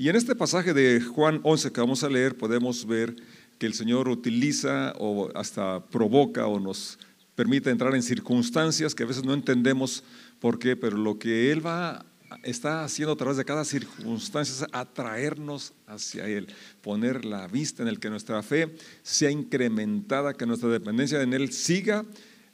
Y 0.00 0.08
en 0.08 0.16
este 0.16 0.34
pasaje 0.34 0.72
de 0.72 1.02
Juan 1.02 1.40
11 1.42 1.72
que 1.72 1.80
vamos 1.82 2.02
a 2.02 2.08
leer 2.08 2.34
podemos 2.34 2.86
ver 2.86 3.14
que 3.58 3.66
el 3.66 3.74
Señor 3.74 4.08
utiliza 4.08 4.94
o 4.98 5.28
hasta 5.34 5.84
provoca 5.88 6.46
o 6.46 6.58
nos 6.58 6.98
permite 7.34 7.68
entrar 7.68 7.94
en 7.94 8.02
circunstancias 8.02 8.94
que 8.94 9.02
a 9.02 9.06
veces 9.06 9.24
no 9.24 9.34
entendemos 9.34 10.02
por 10.38 10.58
qué, 10.58 10.74
pero 10.74 10.96
lo 10.96 11.18
que 11.18 11.52
Él 11.52 11.66
va 11.66 12.06
está 12.44 12.82
haciendo 12.82 13.12
a 13.12 13.16
través 13.16 13.36
de 13.36 13.44
cada 13.44 13.62
circunstancia 13.62 14.64
es 14.64 14.72
atraernos 14.72 15.74
hacia 15.86 16.26
Él, 16.26 16.46
poner 16.80 17.26
la 17.26 17.46
vista 17.46 17.82
en 17.82 17.88
el 17.90 18.00
que 18.00 18.08
nuestra 18.08 18.42
fe 18.42 18.74
sea 19.02 19.30
incrementada, 19.30 20.32
que 20.32 20.46
nuestra 20.46 20.70
dependencia 20.70 21.20
en 21.20 21.34
Él 21.34 21.52
siga, 21.52 22.06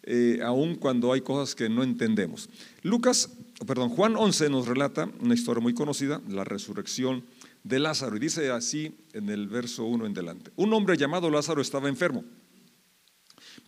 eh, 0.02 0.40
aun 0.44 0.74
cuando 0.74 1.12
hay 1.12 1.20
cosas 1.20 1.54
que 1.54 1.68
no 1.68 1.84
entendemos. 1.84 2.48
Lucas, 2.82 3.30
perdón, 3.68 3.90
Juan 3.90 4.16
11 4.16 4.50
nos 4.50 4.66
relata 4.66 5.08
una 5.20 5.34
historia 5.34 5.62
muy 5.62 5.74
conocida, 5.74 6.20
la 6.28 6.42
resurrección 6.42 7.22
de 7.66 7.80
Lázaro. 7.80 8.16
Y 8.16 8.20
dice 8.20 8.50
así 8.50 8.96
en 9.12 9.28
el 9.28 9.48
verso 9.48 9.84
1 9.84 10.06
en 10.06 10.14
delante. 10.14 10.52
Un 10.56 10.72
hombre 10.72 10.96
llamado 10.96 11.30
Lázaro 11.30 11.60
estaba 11.60 11.88
enfermo. 11.88 12.24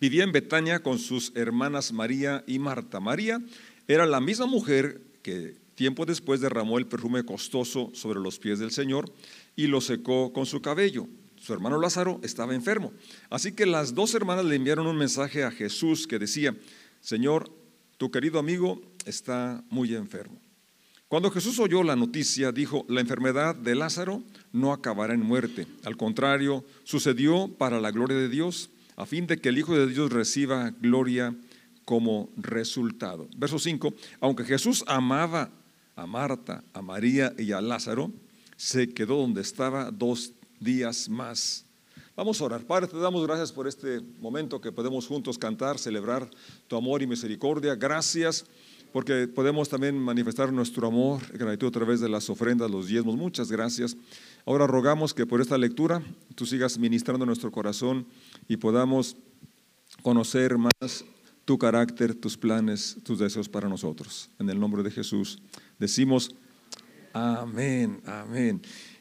Vivía 0.00 0.22
en 0.22 0.32
Betania 0.32 0.82
con 0.82 0.98
sus 0.98 1.32
hermanas 1.34 1.92
María 1.92 2.45
y 2.46 2.58
Marta. 2.60 3.00
María 3.00 3.42
era 3.88 4.06
la 4.06 4.20
misma 4.20 4.46
mujer 4.46 5.02
que 5.22 5.56
tiempo 5.74 6.06
después 6.06 6.41
derramó 6.41 6.78
el 6.78 6.86
perfume 6.86 7.24
costoso 7.24 7.91
sobre 7.95 8.20
los 8.20 8.38
pies 8.38 8.60
del 8.60 8.70
Señor 8.70 9.12
y 9.56 9.66
lo 9.66 9.80
secó 9.80 10.33
con 10.33 10.46
su 10.46 10.62
cabello. 10.62 11.08
Su 11.36 11.52
hermano 11.52 11.80
Lázaro 11.80 12.20
estaba 12.22 12.55
enfermo. 12.55 12.92
Así 13.30 13.52
que 13.52 13.66
las 13.66 13.94
dos 13.94 14.14
hermanas 14.14 14.44
le 14.44 14.56
enviaron 14.56 14.86
un 14.86 14.96
mensaje 14.96 15.42
a 15.42 15.50
Jesús 15.50 16.06
que 16.06 16.19
decía, 16.19 16.56
Señor, 17.00 17.50
tu 17.96 18.10
querido 18.10 18.38
amigo 18.38 18.80
está 19.06 19.64
muy 19.70 19.94
enfermo. 19.94 20.41
Cuando 21.08 21.30
Jesús 21.30 21.58
oyó 21.58 21.82
la 21.82 21.96
noticia, 21.96 22.52
dijo, 22.52 22.84
la 22.86 23.00
enfermedad 23.00 23.54
de 23.54 23.74
Lázaro 23.74 24.22
no 24.52 24.74
acabará 24.74 25.14
en 25.14 25.22
muerte. 25.22 25.66
Al 25.84 25.96
contrario, 25.96 26.66
sucedió 26.84 27.48
para 27.48 27.80
la 27.80 27.91
gloria 27.91 28.19
de 28.19 28.28
Dios, 28.28 28.69
a 28.94 29.06
fin 29.06 29.27
de 29.27 29.38
que 29.38 29.48
el 29.48 29.56
Hijo 29.56 29.74
de 29.74 29.86
Dios 29.86 30.12
reciba 30.12 30.74
gloria 30.83 31.34
como 31.86 32.28
resultado. 32.36 33.27
Verso 33.38 33.58
5, 33.58 33.94
aunque 34.20 34.44
Jesús 34.44 34.84
amaba 34.86 35.50
a 35.96 36.06
Marta, 36.06 36.62
a 36.74 36.83
María 36.83 37.33
y 37.38 37.52
a 37.52 37.62
Lázaro, 37.62 38.12
se 38.58 38.90
quedó 38.92 39.16
donde 39.16 39.40
estaba 39.40 39.90
dos 39.90 40.34
días 40.61 41.08
más. 41.08 41.64
Vamos 42.16 42.38
a 42.38 42.44
orar. 42.44 42.64
Padre, 42.64 42.86
te 42.86 42.98
damos 42.98 43.27
gracias 43.27 43.50
por 43.50 43.66
este 43.66 44.02
momento 44.20 44.61
que 44.61 44.72
podemos 44.72 45.06
juntos 45.06 45.38
cantar, 45.38 45.78
celebrar 45.78 46.28
tu 46.66 46.77
amor 46.77 47.00
y 47.00 47.06
misericordia. 47.06 47.77
Gracias 47.77 48.44
porque 48.92 49.28
podemos 49.28 49.69
también 49.69 49.98
manifestar 49.98 50.53
nuestro 50.53 50.86
amor 50.86 51.22
y 51.34 51.39
gratitud 51.39 51.69
a 51.69 51.70
través 51.70 52.00
de 52.00 52.08
las 52.08 52.28
ofrendas, 52.31 52.70
los 52.70 52.86
diezmos. 52.86 53.17
Muchas 53.17 53.50
gracias. 53.50 53.97
Ahora 54.47 54.67
rogamos 54.67 55.14
que 55.14 55.27
por 55.27 55.41
esta 55.41 55.58
lectura 55.58 56.03
tú 56.34 56.47
sigas 56.47 56.78
ministrando 56.78 57.27
nuestro 57.27 57.50
corazón 57.50 58.06
y 58.48 58.56
podamos 58.56 59.17
conocer 60.03 60.56
más 60.58 61.05
tu 61.45 61.58
carácter, 61.58 62.14
tus 62.14 62.36
planes, 62.36 62.97
tus 63.05 63.19
deseos 63.19 63.48
para 63.48 63.69
nosotros. 63.69 64.30
En 64.39 64.50
el 64.50 64.61
nombre 64.61 64.83
de 64.83 64.91
Jesús 64.91 65.41
decimos 65.78 66.34
amén, 67.12 68.00
amén. 68.06 68.61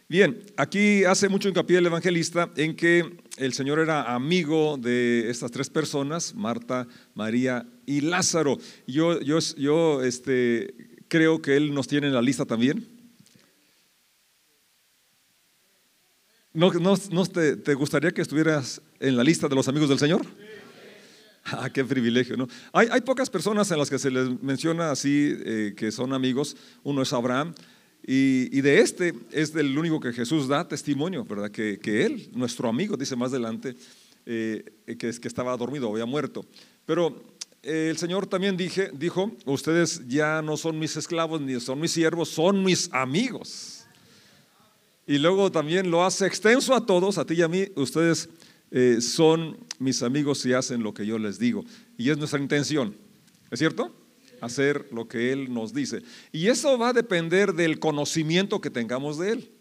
Bien, 0.09 0.41
aquí 0.55 1.03
hace 1.03 1.27
mucho 1.27 1.49
hincapié 1.49 1.79
el 1.79 1.85
evangelista 1.85 2.49
en 2.55 2.77
que 2.77 3.17
el 3.35 3.51
Señor 3.51 3.79
era 3.79 4.15
amigo 4.15 4.77
de 4.77 5.29
estas 5.29 5.51
tres 5.51 5.69
personas, 5.69 6.33
Marta, 6.33 6.87
María 7.13 7.67
y 7.85 7.99
Lázaro. 7.99 8.57
Yo, 8.87 9.19
yo, 9.19 9.39
yo 9.57 10.01
este, 10.03 11.01
creo 11.09 11.41
que 11.41 11.57
Él 11.57 11.73
nos 11.73 11.89
tiene 11.89 12.07
en 12.07 12.13
la 12.13 12.21
lista 12.21 12.45
también. 12.45 12.87
¿No, 16.53 16.71
no, 16.71 17.25
te, 17.25 17.57
te, 17.57 17.73
gustaría 17.73 18.11
que 18.11 18.21
estuvieras 18.21 18.81
en 19.01 19.17
la 19.17 19.25
lista 19.25 19.49
de 19.49 19.55
los 19.55 19.67
amigos 19.67 19.89
del 19.89 19.99
Señor? 19.99 20.25
Ah, 21.43 21.69
qué 21.69 21.83
privilegio, 21.83 22.37
¿no? 22.37 22.47
Hay, 22.71 22.87
hay, 22.91 23.01
pocas 23.01 23.29
personas 23.29 23.69
en 23.71 23.77
las 23.77 23.89
que 23.89 23.99
se 23.99 24.09
les 24.09 24.41
menciona 24.41 24.89
así 24.89 25.33
eh, 25.45 25.73
que 25.77 25.91
son 25.91 26.13
amigos. 26.13 26.55
Uno 26.83 27.01
es 27.01 27.13
Abraham, 27.13 27.53
y, 28.09 28.61
de 28.61 28.79
este 28.79 29.13
es 29.31 29.51
del 29.51 29.77
único 29.77 29.99
que 29.99 30.13
Jesús 30.13 30.47
da 30.47 30.65
testimonio, 30.65 31.25
¿verdad? 31.25 31.51
Que, 31.51 32.05
él, 32.05 32.29
nuestro 32.33 32.69
amigo, 32.69 32.95
dice 32.95 33.17
más 33.17 33.31
adelante, 33.31 33.75
eh, 34.25 34.63
que, 34.97 35.09
estaba 35.09 35.57
dormido, 35.57 35.91
había 35.91 36.05
muerto. 36.05 36.45
Pero 36.85 37.21
eh, 37.61 37.89
el 37.89 37.97
Señor 37.97 38.25
también 38.25 38.55
dijo, 38.55 39.31
ustedes 39.43 40.07
ya 40.07 40.41
no 40.41 40.55
son 40.55 40.79
mis 40.79 40.95
esclavos 40.95 41.41
ni 41.41 41.59
son 41.59 41.81
mis 41.81 41.91
siervos, 41.91 42.29
son 42.29 42.63
mis 42.63 42.89
amigos. 42.93 43.85
Y 45.05 45.17
luego 45.17 45.51
también 45.51 45.91
lo 45.91 46.05
hace 46.05 46.27
extenso 46.27 46.73
a 46.73 46.85
todos, 46.85 47.17
a 47.17 47.25
ti 47.25 47.33
y 47.33 47.41
a 47.41 47.49
mí, 47.49 47.65
ustedes 47.75 48.29
eh, 48.71 48.99
son 49.01 49.57
mis 49.79 50.01
amigos 50.01 50.45
y 50.45 50.53
hacen 50.53 50.81
lo 50.81 50.93
que 50.93 51.05
yo 51.05 51.19
les 51.19 51.39
digo. 51.39 51.65
Y 51.97 52.09
es 52.09 52.17
nuestra 52.17 52.39
intención, 52.39 52.95
¿es 53.51 53.59
cierto? 53.59 53.93
Hacer 54.41 54.87
lo 54.91 55.07
que 55.07 55.31
Él 55.31 55.53
nos 55.53 55.73
dice. 55.73 56.03
Y 56.31 56.47
eso 56.47 56.77
va 56.77 56.89
a 56.89 56.93
depender 56.93 57.53
del 57.53 57.79
conocimiento 57.79 58.61
que 58.61 58.69
tengamos 58.69 59.17
de 59.17 59.31
Él. 59.31 59.51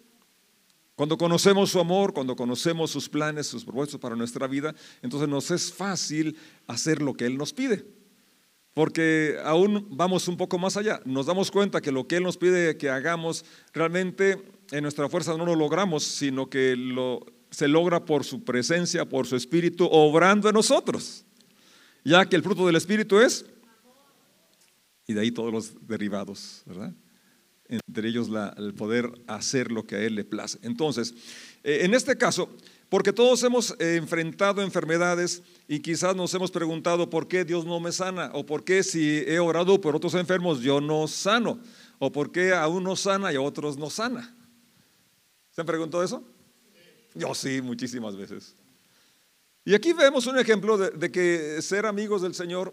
Cuando 0.97 1.19
conocemos 1.19 1.70
su 1.70 1.78
amor, 1.78 2.14
cuando 2.14 2.34
conocemos 2.37 2.91
sus 2.91 3.09
planes, 3.09 3.47
sus 3.47 3.64
propósitos 3.64 4.00
para 4.00 4.16
nuestra 4.16 4.47
vida, 4.47 4.75
entonces 5.03 5.28
nos 5.28 5.50
es 5.50 5.70
fácil 5.70 6.38
hacer 6.66 7.03
lo 7.03 7.14
que 7.14 7.26
Él 7.26 7.37
nos 7.37 7.53
pide. 7.53 7.84
Porque 8.72 9.37
aún 9.44 9.87
vamos 9.91 10.26
un 10.26 10.38
poco 10.38 10.59
más 10.59 10.76
allá. 10.76 11.00
Nos 11.04 11.26
damos 11.26 11.50
cuenta 11.50 11.82
que 11.82 11.93
lo 11.93 12.06
que 12.06 12.16
Él 12.16 12.22
nos 12.22 12.38
pide 12.38 12.78
que 12.78 12.88
hagamos, 12.88 13.44
realmente 13.75 14.43
en 14.70 14.82
nuestra 14.82 15.08
fuerza 15.08 15.37
no 15.37 15.44
lo 15.44 15.54
logramos, 15.54 16.03
sino 16.03 16.48
que 16.48 16.76
lo, 16.76 17.25
se 17.50 17.69
logra 17.69 18.04
por 18.04 18.25
su 18.25 18.44
presencia, 18.44 19.06
por 19.06 19.26
su 19.26 19.37
Espíritu, 19.37 19.87
obrando 19.91 20.48
en 20.48 20.54
nosotros. 20.54 21.25
Ya 22.04 22.25
que 22.26 22.37
el 22.37 22.43
fruto 22.43 22.66
del 22.66 22.76
Espíritu 22.76 23.19
es 23.19 23.44
y 25.06 25.15
de 25.15 25.21
ahí 25.21 25.31
todos 25.31 25.53
los 25.53 25.87
derivados, 25.87 26.62
¿verdad? 26.67 26.93
Entre 27.69 28.09
ellos 28.09 28.28
el 28.56 28.75
poder 28.75 29.11
hacer 29.27 29.72
lo 29.72 29.87
que 29.87 29.97
a 29.97 30.00
Él 30.00 30.15
le 30.15 30.25
place. 30.25 30.59
Entonces, 30.62 31.15
eh, 31.65 31.81
en 31.83 31.94
este 31.94 32.17
caso, 32.17 32.49
porque 32.89 33.12
todos 33.12 33.43
hemos 33.43 33.72
eh, 33.78 33.97
enfrentado 33.97 34.62
enfermedades 34.62 35.43
y 35.67 35.81
quizás 35.81 36.15
nos 36.15 36.33
hemos 36.34 36.50
preguntado 36.50 37.11
por 37.11 37.27
qué 37.27 37.44
Dios 37.44 37.65
no 37.65 37.81
me 37.81 37.91
sana, 37.91 38.31
o 38.34 38.47
por 38.47 38.65
qué 38.65 38.83
si 38.83 39.25
he 39.27 39.39
orado 39.39 39.81
por 39.81 39.97
otros 39.97 40.15
enfermos 40.15 40.61
yo 40.61 40.81
no 40.81 41.09
sano, 41.09 41.59
o 41.99 42.12
por 42.12 42.31
qué 42.31 42.53
a 42.53 42.69
unos 42.69 43.00
sana 43.00 43.33
y 43.33 43.37
a 43.37 43.41
otros 43.41 43.77
no 43.77 43.91
sana. 43.91 44.34
¿Se 45.50 45.61
han 45.61 45.67
preguntado 45.67 46.05
eso? 46.05 46.23
Yo 47.15 47.34
sí, 47.34 47.62
muchísimas 47.62 48.17
veces. 48.17 48.55
Y 49.65 49.75
aquí 49.75 49.93
vemos 49.93 50.27
un 50.27 50.38
ejemplo 50.38 50.78
de 50.78 51.11
que 51.11 51.61
ser 51.62 51.87
amigos 51.87 52.23
del 52.23 52.34
Señor 52.34 52.73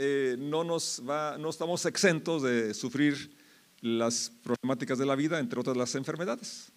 eh, 0.00 0.36
no, 0.38 0.62
nos 0.62 1.02
va, 1.08 1.36
no 1.38 1.50
estamos 1.50 1.84
exentos 1.84 2.44
de 2.44 2.72
sufrir 2.72 3.36
las 3.80 4.30
problemáticas 4.44 4.96
de 4.96 5.04
la 5.04 5.16
vida, 5.16 5.40
entre 5.40 5.58
otras 5.58 5.76
las 5.76 5.92
enfermedades. 5.96 6.70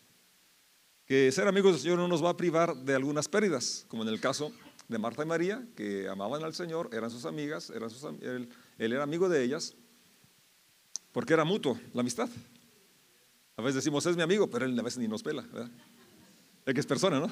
Que 1.06 1.32
ser 1.32 1.48
amigos 1.48 1.74
del 1.74 1.82
Señor 1.82 2.00
no 2.00 2.08
nos 2.08 2.26
va 2.26 2.32
a 2.32 2.38
privar 2.38 2.76
de 2.76 2.96
algunas 2.96 3.28
pérdidas, 3.28 3.86
como 3.90 4.02
en 4.02 4.10
el 4.10 4.20
caso 4.20 4.52
de 4.88 4.98
Marta 4.98 5.22
y 5.22 5.28
María, 5.28 5.64
que 5.76 6.10
amaban 6.10 6.44
al 6.44 6.56
Señor, 6.56 6.90
eran 6.94 7.12
sus 7.12 7.26
amigas, 7.26 7.70
eran 7.70 7.92
sus, 7.92 8.04
él, 8.04 8.50
era 8.80 9.04
amigo 9.04 9.30
de 9.30 9.44
ellas, 9.44 9.76
porque 11.12 11.34
era 11.34 11.44
mutuo 11.44 11.80
la 11.94 12.02
amistad. 12.02 12.28
A 13.56 13.62
veces 13.62 13.76
decimos, 13.76 14.04
es 14.08 14.16
mi 14.16 14.24
amigo, 14.24 14.50
pero 14.50 14.66
él 14.66 14.80
a 14.80 14.82
veces 14.82 14.98
ni 14.98 15.08
nos 15.08 15.22
pela, 15.22 15.44
¿verdad? 15.44 15.70
Es 16.66 16.74
que 16.74 16.80
es 16.80 16.88
persona, 16.88 17.20
¿no? 17.20 17.30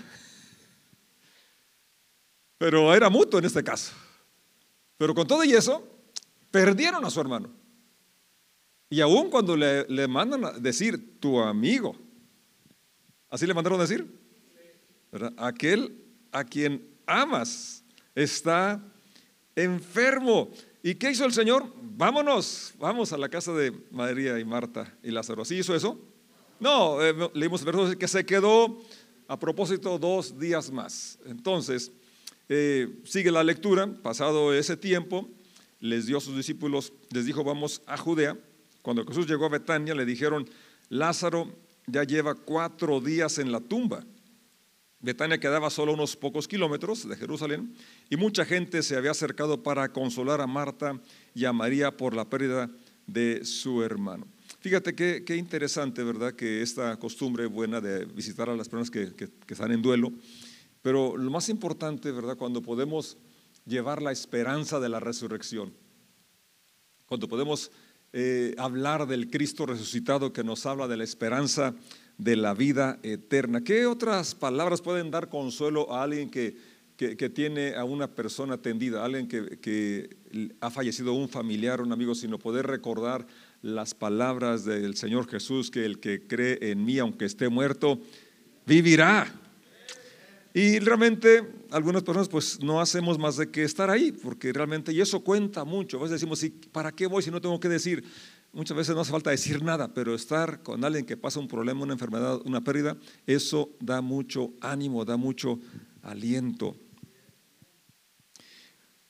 Pero 2.59 2.93
era 2.93 3.09
mutuo 3.09 3.39
en 3.39 3.45
este 3.45 3.63
caso. 3.63 3.91
Pero 4.99 5.15
con 5.15 5.25
todo 5.25 5.45
y 5.45 5.53
eso, 5.53 5.81
perdieron 6.51 7.05
a 7.05 7.09
su 7.09 7.21
hermano. 7.21 7.49
Y 8.89 8.99
aún 8.99 9.29
cuando 9.29 9.55
le, 9.55 10.07
mandan 10.09 10.43
a 10.43 10.51
decir 10.51 11.21
tu 11.21 11.39
amigo, 11.39 11.95
así 13.29 13.47
le 13.47 13.53
mandaron 13.53 13.79
a 13.79 13.83
decir, 13.83 14.05
aquel 15.37 16.03
a 16.33 16.43
quien 16.43 16.85
amas 17.07 17.81
está 18.13 18.83
enfermo. 19.55 20.51
¿Y 20.83 20.95
qué 20.95 21.11
hizo 21.11 21.23
el 21.23 21.31
Señor? 21.31 21.71
Vámonos, 21.81 22.73
vamos 22.77 23.13
a 23.13 23.17
la 23.17 23.29
casa 23.29 23.53
de 23.53 23.71
María 23.91 24.37
y 24.37 24.43
Marta 24.43 24.93
y 25.01 25.11
Lázaro. 25.11 25.45
¿Sí 25.45 25.55
hizo 25.55 25.73
eso? 25.73 25.97
No, 26.59 27.01
eh, 27.01 27.15
leímos 27.35 27.61
el 27.61 27.67
verso 27.67 27.97
que 27.97 28.07
se 28.09 28.25
quedó 28.25 28.81
a 29.29 29.39
propósito 29.39 29.97
dos 29.97 30.37
días 30.37 30.69
más. 30.69 31.17
Entonces, 31.25 31.89
eh, 32.49 32.89
sigue 33.03 33.31
la 33.31 33.43
lectura, 33.43 33.87
pasado 34.01 34.53
ese 34.53 34.75
tiempo, 34.75 35.29
les 35.79 36.07
dio 36.07 36.17
a 36.17 36.21
sus 36.21 36.35
discípulos, 36.35 36.91
les 37.11 37.25
dijo, 37.25 37.43
vamos 37.43 37.83
a 37.85 37.95
Judea. 37.95 38.37
Cuando 38.81 39.05
Jesús 39.05 39.27
llegó 39.27 39.45
a 39.45 39.49
Betania, 39.49 39.93
le 39.93 40.03
dijeron, 40.03 40.49
Lázaro 40.89 41.55
ya 41.85 42.03
lleva 42.03 42.33
cuatro 42.33 42.99
días 42.99 43.37
en 43.37 43.51
la 43.51 43.59
tumba. 43.59 44.03
Betania 44.99 45.39
quedaba 45.39 45.69
solo 45.69 45.93
unos 45.93 46.15
pocos 46.15 46.47
kilómetros 46.47 47.07
de 47.07 47.15
Jerusalén 47.15 47.73
y 48.09 48.17
mucha 48.17 48.43
gente 48.43 48.83
se 48.83 48.97
había 48.97 49.11
acercado 49.11 49.63
para 49.63 49.93
consolar 49.93 50.41
a 50.41 50.47
Marta 50.47 50.99
y 51.33 51.45
a 51.45 51.53
María 51.53 51.95
por 51.95 52.13
la 52.15 52.25
pérdida 52.25 52.69
de 53.05 53.45
su 53.45 53.83
hermano. 53.83 54.27
Fíjate 54.59 54.95
qué, 54.95 55.35
interesante, 55.37 56.03
¿verdad? 56.03 56.33
Que 56.33 56.61
esta 56.61 56.97
costumbre 56.97 57.45
buena 57.45 57.79
de 57.79 58.05
visitar 58.05 58.49
a 58.49 58.55
las 58.55 58.67
personas 58.67 58.91
que 58.91 59.29
están 59.47 59.71
en 59.71 59.81
duelo, 59.81 60.11
pero 60.81 61.17
lo 61.17 61.29
más 61.31 61.49
importante, 61.49 62.11
¿verdad? 62.11 62.37
Cuando 62.37 62.61
podemos 62.61 63.17
llevar 63.65 64.01
la 64.01 64.11
esperanza 64.11 64.79
de 64.79 64.89
la 64.89 64.99
resurrección, 64.99 65.73
cuando 67.05 67.27
podemos 67.27 67.71
eh, 68.13 68.55
hablar 68.57 69.07
del 69.07 69.29
Cristo 69.29 69.65
resucitado 69.65 70.33
que 70.33 70.43
nos 70.43 70.65
habla 70.65 70.87
de 70.87 70.97
la 70.97 71.03
esperanza 71.03 71.75
de 72.17 72.35
la 72.35 72.53
vida 72.53 72.99
eterna. 73.03 73.63
¿Qué 73.63 73.85
otras 73.85 74.35
palabras 74.35 74.81
pueden 74.81 75.11
dar 75.11 75.29
consuelo 75.29 75.93
a 75.93 76.03
alguien 76.03 76.29
que, 76.29 76.57
que, 76.97 77.29
tiene 77.29 77.75
a 77.75 77.85
una 77.85 78.07
persona 78.07 78.57
tendida, 78.57 79.01
a 79.01 79.05
alguien 79.05 79.27
que, 79.27 79.57
que, 79.59 80.17
ha 80.59 80.69
fallecido 80.69 81.13
un 81.13 81.29
familiar, 81.29 81.81
un 81.81 81.93
amigo, 81.93 82.13
sino 82.13 82.37
poder 82.37 82.67
recordar 82.67 83.25
las 83.61 83.93
palabras 83.93 84.65
del 84.65 84.97
Señor 84.97 85.29
Jesús, 85.29 85.71
que 85.71 85.85
el 85.85 85.99
que 85.99 86.27
cree 86.27 86.57
en 86.71 86.83
mí, 86.83 86.99
aunque 86.99 87.25
esté 87.25 87.47
muerto, 87.47 88.01
vivirá? 88.65 89.31
Y 90.53 90.79
realmente 90.79 91.47
algunas 91.69 92.01
personas 92.01 92.27
pues 92.27 92.59
no 92.61 92.81
hacemos 92.81 93.19
más 93.19 93.37
de 93.37 93.51
que 93.51 93.63
estar 93.63 93.89
ahí, 93.89 94.11
porque 94.11 94.51
realmente, 94.51 94.91
y 94.91 95.01
eso 95.01 95.23
cuenta 95.23 95.63
mucho. 95.63 95.97
A 95.97 96.01
veces 96.01 96.19
decimos, 96.19 96.43
¿para 96.71 96.91
qué 96.91 97.05
voy 97.05 97.21
si 97.21 97.29
no 97.29 97.39
tengo 97.39 97.59
que 97.59 97.69
decir? 97.69 98.03
Muchas 98.51 98.75
veces 98.75 98.95
no 98.95 99.01
hace 99.01 99.11
falta 99.11 99.29
decir 99.29 99.63
nada, 99.63 99.93
pero 99.93 100.15
estar 100.15 100.63
con 100.63 100.83
alguien 100.83 101.05
que 101.05 101.17
pasa 101.17 101.39
un 101.39 101.47
problema, 101.47 101.83
una 101.83 101.93
enfermedad, 101.93 102.41
una 102.45 102.61
pérdida, 102.61 102.97
eso 103.27 103.69
da 103.79 104.01
mucho 104.01 104.53
ánimo, 104.59 105.05
da 105.05 105.17
mucho 105.17 105.59
aliento. 106.01 106.75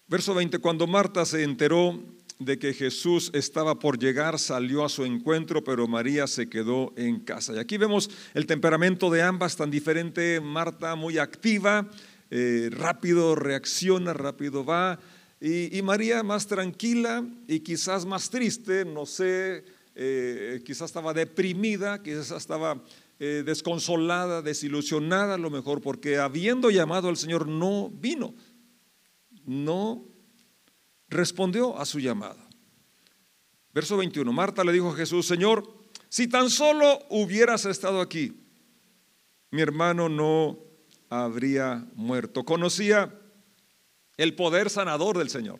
Verso 0.07 0.33
20, 0.33 0.57
cuando 0.59 0.88
Marta 0.88 1.24
se 1.25 1.44
enteró 1.44 1.97
de 2.39 2.57
que 2.57 2.74
Jesús 2.74 3.31
estaba 3.33 3.80
por 3.80 4.00
llegar, 4.00 4.39
salió 4.39 4.86
a 4.86 4.89
su 4.89 5.03
encuentro, 5.03 5.62
pero 5.62 5.88
María 5.89 6.25
se 6.25 6.50
quedó 6.50 6.94
en 6.95 7.19
casa. 7.19 7.53
Y 7.53 7.59
aquí 7.59 7.77
vemos 7.77 8.09
el 8.33 8.45
temperamento 8.45 9.09
de 9.09 9.21
ambas 9.21 9.57
tan 9.57 9.69
diferente. 9.69 10.39
Marta 10.39 10.95
muy 10.95 11.18
activa, 11.18 11.89
eh, 12.31 12.69
rápido 12.71 13.36
reacciona, 13.36 14.13
rápido 14.13 14.63
va. 14.63 15.00
Y, 15.41 15.81
María 15.81 16.24
más 16.24 16.47
tranquila 16.47 17.25
y 17.47 17.62
quizás 17.62 18.06
más 18.06 18.30
triste, 18.30 18.83
no 18.83 19.06
sé, 19.06 19.63
eh, 19.95 20.62
quizás 20.65 20.89
estaba 20.89 21.13
deprimida, 21.13 22.03
quizás 22.03 22.31
estaba 22.31 22.83
eh, 23.19 23.44
desconsolada, 23.45 24.42
desilusionada 24.42 25.35
a 25.35 25.38
lo 25.38 25.50
mejor, 25.50 25.81
porque 25.81 26.18
habiendo 26.18 26.69
llamado 26.69 27.07
al 27.07 27.15
Señor 27.15 27.47
no 27.47 27.89
vino, 27.89 28.33
no 29.45 30.06
respondió 31.09 31.77
a 31.77 31.85
su 31.85 32.00
llamada. 32.00 32.47
Verso 33.73 33.97
21, 33.97 34.31
Marta 34.31 34.63
le 34.63 34.71
dijo 34.71 34.89
a 34.89 34.95
Jesús, 34.95 35.27
Señor, 35.27 35.63
si 36.09 36.27
tan 36.27 36.50
solo 36.50 37.00
hubieras 37.09 37.65
estado 37.65 38.01
aquí, 38.01 38.33
mi 39.51 39.61
hermano 39.61 40.09
no 40.09 40.59
habría 41.09 41.85
muerto. 41.95 42.44
Conocía 42.44 43.13
el 44.17 44.35
poder 44.35 44.69
sanador 44.69 45.17
del 45.17 45.29
Señor. 45.29 45.59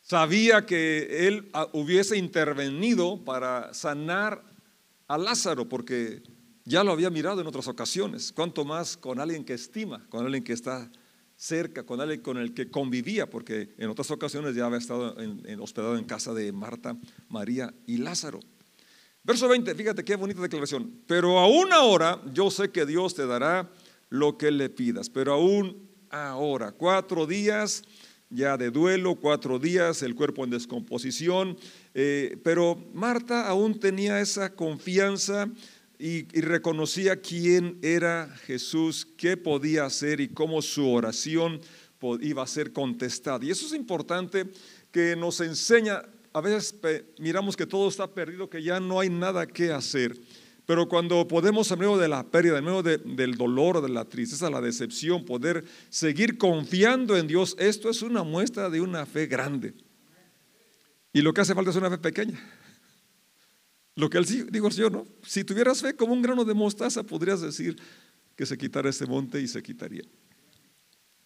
Sabía 0.00 0.66
que 0.66 1.26
Él 1.26 1.50
hubiese 1.72 2.16
intervenido 2.16 3.24
para 3.24 3.74
sanar 3.74 4.44
a 5.08 5.18
Lázaro, 5.18 5.68
porque 5.68 6.22
ya 6.64 6.84
lo 6.84 6.92
había 6.92 7.10
mirado 7.10 7.40
en 7.40 7.46
otras 7.46 7.68
ocasiones. 7.68 8.32
Cuanto 8.32 8.64
más 8.64 8.96
con 8.96 9.18
alguien 9.18 9.44
que 9.44 9.54
estima, 9.54 10.06
con 10.08 10.24
alguien 10.24 10.44
que 10.44 10.52
está 10.52 10.90
cerca, 11.36 11.84
con 11.84 12.00
alguien 12.00 12.20
con 12.20 12.38
el 12.38 12.54
que 12.54 12.70
convivía, 12.70 13.28
porque 13.28 13.74
en 13.78 13.90
otras 13.90 14.10
ocasiones 14.10 14.54
ya 14.54 14.66
había 14.66 14.78
estado 14.78 15.18
en, 15.20 15.60
hospedado 15.60 15.96
en 15.96 16.04
casa 16.04 16.32
de 16.34 16.50
Marta, 16.52 16.96
María 17.28 17.72
y 17.86 17.98
Lázaro. 17.98 18.40
Verso 19.22 19.48
20, 19.48 19.74
fíjate 19.74 20.04
qué 20.04 20.16
bonita 20.16 20.40
declaración. 20.40 21.02
Pero 21.06 21.38
aún 21.38 21.72
ahora 21.72 22.22
yo 22.32 22.50
sé 22.50 22.70
que 22.70 22.86
Dios 22.86 23.14
te 23.14 23.26
dará 23.26 23.70
lo 24.08 24.38
que 24.38 24.50
le 24.50 24.70
pidas, 24.70 25.10
pero 25.10 25.34
aún 25.34 25.88
ahora, 26.10 26.72
cuatro 26.72 27.26
días 27.26 27.82
ya 28.28 28.56
de 28.56 28.70
duelo, 28.70 29.16
cuatro 29.16 29.58
días, 29.58 30.02
el 30.02 30.14
cuerpo 30.14 30.44
en 30.44 30.50
descomposición, 30.50 31.56
eh, 31.94 32.38
pero 32.42 32.76
Marta 32.92 33.46
aún 33.46 33.78
tenía 33.78 34.20
esa 34.20 34.54
confianza 34.54 35.48
y, 35.98 36.22
reconocía 36.40 37.20
quién 37.20 37.78
era 37.82 38.28
Jesús, 38.46 39.06
qué 39.16 39.36
podía 39.36 39.84
hacer 39.84 40.20
y 40.20 40.28
cómo 40.28 40.62
su 40.62 40.88
oración 40.88 41.60
iba 42.20 42.42
a 42.42 42.46
ser 42.46 42.72
contestada. 42.72 43.44
Y 43.44 43.50
eso 43.50 43.66
es 43.66 43.72
importante 43.72 44.46
que 44.90 45.16
nos 45.16 45.40
enseña, 45.40 46.02
a 46.32 46.40
veces 46.40 46.74
miramos 47.18 47.56
que 47.56 47.66
todo 47.66 47.88
está 47.88 48.06
perdido, 48.12 48.50
que 48.50 48.62
ya 48.62 48.80
no 48.80 49.00
hay 49.00 49.08
nada 49.08 49.46
que 49.46 49.72
hacer. 49.72 50.16
Pero 50.66 50.88
cuando 50.88 51.28
podemos, 51.28 51.70
en 51.70 51.78
medio 51.78 51.96
de 51.96 52.08
la 52.08 52.24
pérdida, 52.24 52.58
en 52.58 52.64
medio 52.64 52.82
del 52.82 53.36
dolor, 53.36 53.80
de 53.80 53.88
la 53.88 54.04
tristeza, 54.04 54.50
la 54.50 54.60
decepción, 54.60 55.24
poder 55.24 55.64
seguir 55.88 56.38
confiando 56.38 57.16
en 57.16 57.28
Dios, 57.28 57.54
esto 57.58 57.88
es 57.88 58.02
una 58.02 58.24
muestra 58.24 58.68
de 58.68 58.80
una 58.80 59.06
fe 59.06 59.26
grande. 59.26 59.74
Y 61.12 61.22
lo 61.22 61.32
que 61.32 61.40
hace 61.40 61.54
falta 61.54 61.70
es 61.70 61.76
una 61.76 61.88
fe 61.88 61.98
pequeña. 61.98 62.38
Lo 63.96 64.10
que 64.10 64.18
él 64.18 64.26
digo 64.50 64.70
Señor, 64.70 64.92
¿no? 64.92 65.06
Si 65.26 65.42
tuvieras 65.42 65.80
fe 65.80 65.96
como 65.96 66.12
un 66.12 66.22
grano 66.22 66.44
de 66.44 66.54
mostaza, 66.54 67.02
podrías 67.02 67.40
decir 67.40 67.76
que 68.36 68.46
se 68.46 68.56
quitara 68.56 68.90
este 68.90 69.06
monte 69.06 69.40
y 69.40 69.48
se 69.48 69.62
quitaría. 69.62 70.02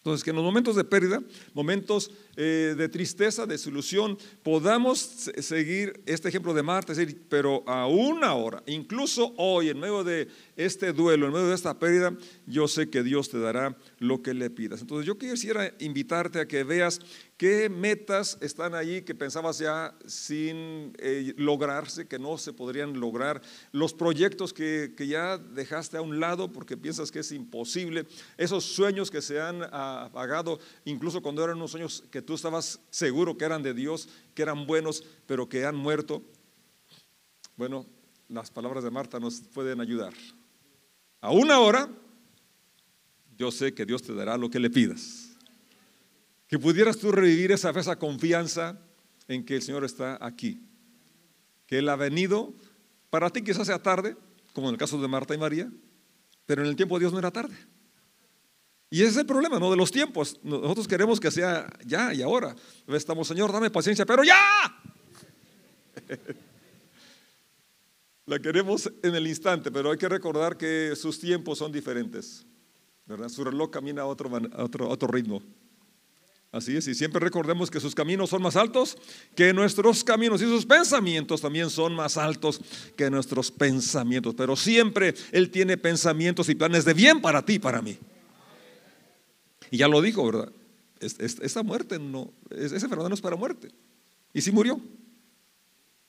Entonces, 0.01 0.23
que 0.23 0.31
en 0.31 0.37
los 0.37 0.45
momentos 0.45 0.75
de 0.75 0.83
pérdida, 0.83 1.21
momentos 1.53 2.09
eh, 2.35 2.73
de 2.75 2.89
tristeza, 2.89 3.45
de 3.45 3.53
desilusión, 3.53 4.17
podamos 4.41 4.97
seguir 4.97 6.01
este 6.07 6.29
ejemplo 6.29 6.55
de 6.55 6.63
Marta, 6.63 6.91
decir, 6.91 7.27
pero 7.29 7.63
aún 7.67 8.23
ahora, 8.23 8.63
incluso 8.65 9.35
hoy, 9.37 9.69
en 9.69 9.79
medio 9.79 10.03
de 10.03 10.27
este 10.55 10.91
duelo, 10.91 11.27
en 11.27 11.33
medio 11.33 11.49
de 11.49 11.53
esta 11.53 11.77
pérdida, 11.77 12.17
yo 12.47 12.67
sé 12.67 12.89
que 12.89 13.03
Dios 13.03 13.29
te 13.29 13.37
dará 13.37 13.77
lo 13.99 14.23
que 14.23 14.33
le 14.33 14.49
pidas. 14.49 14.81
Entonces, 14.81 15.05
yo 15.05 15.19
quisiera 15.19 15.71
invitarte 15.79 16.39
a 16.39 16.47
que 16.47 16.63
veas 16.63 16.99
¿Qué 17.41 17.69
metas 17.69 18.37
están 18.39 18.75
ahí 18.75 19.01
que 19.01 19.15
pensabas 19.15 19.57
ya 19.57 19.97
sin 20.05 20.93
eh, 20.99 21.33
lograrse, 21.37 22.07
que 22.07 22.19
no 22.19 22.37
se 22.37 22.53
podrían 22.53 22.99
lograr? 22.99 23.41
Los 23.71 23.95
proyectos 23.95 24.53
que, 24.53 24.93
ya 24.95 25.39
dejaste 25.39 25.97
a 25.97 26.03
un 26.03 26.19
lado 26.19 26.53
porque 26.53 26.77
piensas 26.77 27.11
que 27.11 27.17
es 27.17 27.31
imposible. 27.31 28.05
Esos 28.37 28.63
sueños 28.63 29.09
que 29.09 29.23
se 29.23 29.41
han 29.41 29.63
apagado, 29.73 30.59
incluso 30.85 31.23
cuando 31.23 31.43
eran 31.43 31.57
unos 31.57 31.71
sueños 31.71 32.03
que 32.11 32.21
tú 32.21 32.35
estabas 32.35 32.79
seguro 32.91 33.35
que 33.35 33.45
eran 33.45 33.63
de 33.63 33.73
Dios, 33.73 34.07
que 34.35 34.43
eran 34.43 34.67
buenos, 34.67 35.03
pero 35.25 35.49
que 35.49 35.65
han 35.65 35.75
muerto. 35.75 36.21
Bueno, 37.57 37.87
las 38.29 38.51
palabras 38.51 38.83
de 38.83 38.91
Marta 38.91 39.19
nos 39.19 39.41
pueden 39.41 39.81
ayudar. 39.81 40.13
Aún 41.21 41.49
ahora, 41.49 41.89
yo 43.35 43.49
sé 43.49 43.73
que 43.73 43.87
Dios 43.87 44.03
te 44.03 44.13
dará 44.13 44.37
lo 44.37 44.51
que 44.51 44.59
le 44.59 44.69
pidas. 44.69 45.30
Que 46.51 46.59
pudieras 46.59 46.97
tú 46.97 47.13
revivir 47.13 47.53
esa 47.53 47.69
esa 47.69 47.97
confianza 47.97 48.77
en 49.29 49.45
que 49.45 49.55
el 49.55 49.61
Señor 49.61 49.85
está 49.85 50.17
aquí. 50.19 50.61
Que 51.65 51.77
Él 51.77 51.87
ha 51.87 51.95
venido, 51.95 52.53
para 53.09 53.29
ti 53.29 53.41
quizás 53.41 53.67
sea 53.67 53.81
tarde, 53.81 54.17
como 54.51 54.67
en 54.67 54.73
el 54.73 54.77
caso 54.77 55.01
de 55.01 55.07
Marta 55.07 55.33
y 55.33 55.37
María, 55.37 55.71
pero 56.45 56.61
en 56.61 56.67
el 56.67 56.75
tiempo 56.75 56.95
de 56.95 57.03
Dios 57.03 57.13
no 57.13 57.19
era 57.19 57.31
tarde. 57.31 57.55
Y 58.89 58.99
ese 59.01 59.11
es 59.11 59.17
el 59.17 59.25
problema, 59.25 59.59
¿no? 59.59 59.71
De 59.71 59.77
los 59.77 59.91
tiempos. 59.91 60.41
Nosotros 60.43 60.89
queremos 60.89 61.21
que 61.21 61.31
sea 61.31 61.71
ya 61.85 62.13
y 62.13 62.21
ahora. 62.21 62.53
Estamos, 62.85 63.29
Señor, 63.29 63.53
dame 63.53 63.69
paciencia, 63.71 64.05
pero 64.05 64.21
ya. 64.25 64.35
La 68.25 68.39
queremos 68.39 68.91
en 69.01 69.15
el 69.15 69.25
instante, 69.25 69.71
pero 69.71 69.91
hay 69.91 69.97
que 69.97 70.09
recordar 70.09 70.57
que 70.57 70.97
sus 70.97 71.17
tiempos 71.17 71.59
son 71.59 71.71
diferentes. 71.71 72.45
¿verdad? 73.05 73.29
Su 73.29 73.45
reloj 73.45 73.69
camina 73.71 74.01
a 74.01 74.05
otro, 74.05 74.29
a 74.35 74.63
otro 74.65 75.07
ritmo. 75.07 75.41
Así 76.51 76.75
es, 76.75 76.85
y 76.89 76.95
siempre 76.95 77.21
recordemos 77.21 77.71
que 77.71 77.79
sus 77.79 77.95
caminos 77.95 78.29
son 78.29 78.41
más 78.41 78.57
altos 78.57 78.97
que 79.35 79.53
nuestros 79.53 80.03
caminos 80.03 80.41
y 80.41 80.45
sus 80.45 80.65
pensamientos 80.65 81.39
también 81.39 81.69
son 81.69 81.95
más 81.95 82.17
altos 82.17 82.59
que 82.97 83.09
nuestros 83.09 83.51
pensamientos. 83.51 84.35
Pero 84.35 84.57
siempre 84.57 85.13
Él 85.31 85.49
tiene 85.49 85.77
pensamientos 85.77 86.49
y 86.49 86.55
planes 86.55 86.83
de 86.83 86.93
bien 86.93 87.21
para 87.21 87.45
ti 87.45 87.53
y 87.53 87.59
para 87.59 87.81
mí. 87.81 87.97
Y 89.69 89.77
ya 89.77 89.87
lo 89.87 90.01
dijo, 90.01 90.25
¿verdad? 90.25 90.51
Esta 90.99 91.63
muerte 91.63 91.97
no, 91.97 92.33
ese 92.49 92.75
enfermedad 92.75 93.07
no 93.07 93.15
es 93.15 93.21
para 93.21 93.37
muerte. 93.37 93.69
Y 94.33 94.41
sí 94.41 94.51
murió, 94.51 94.79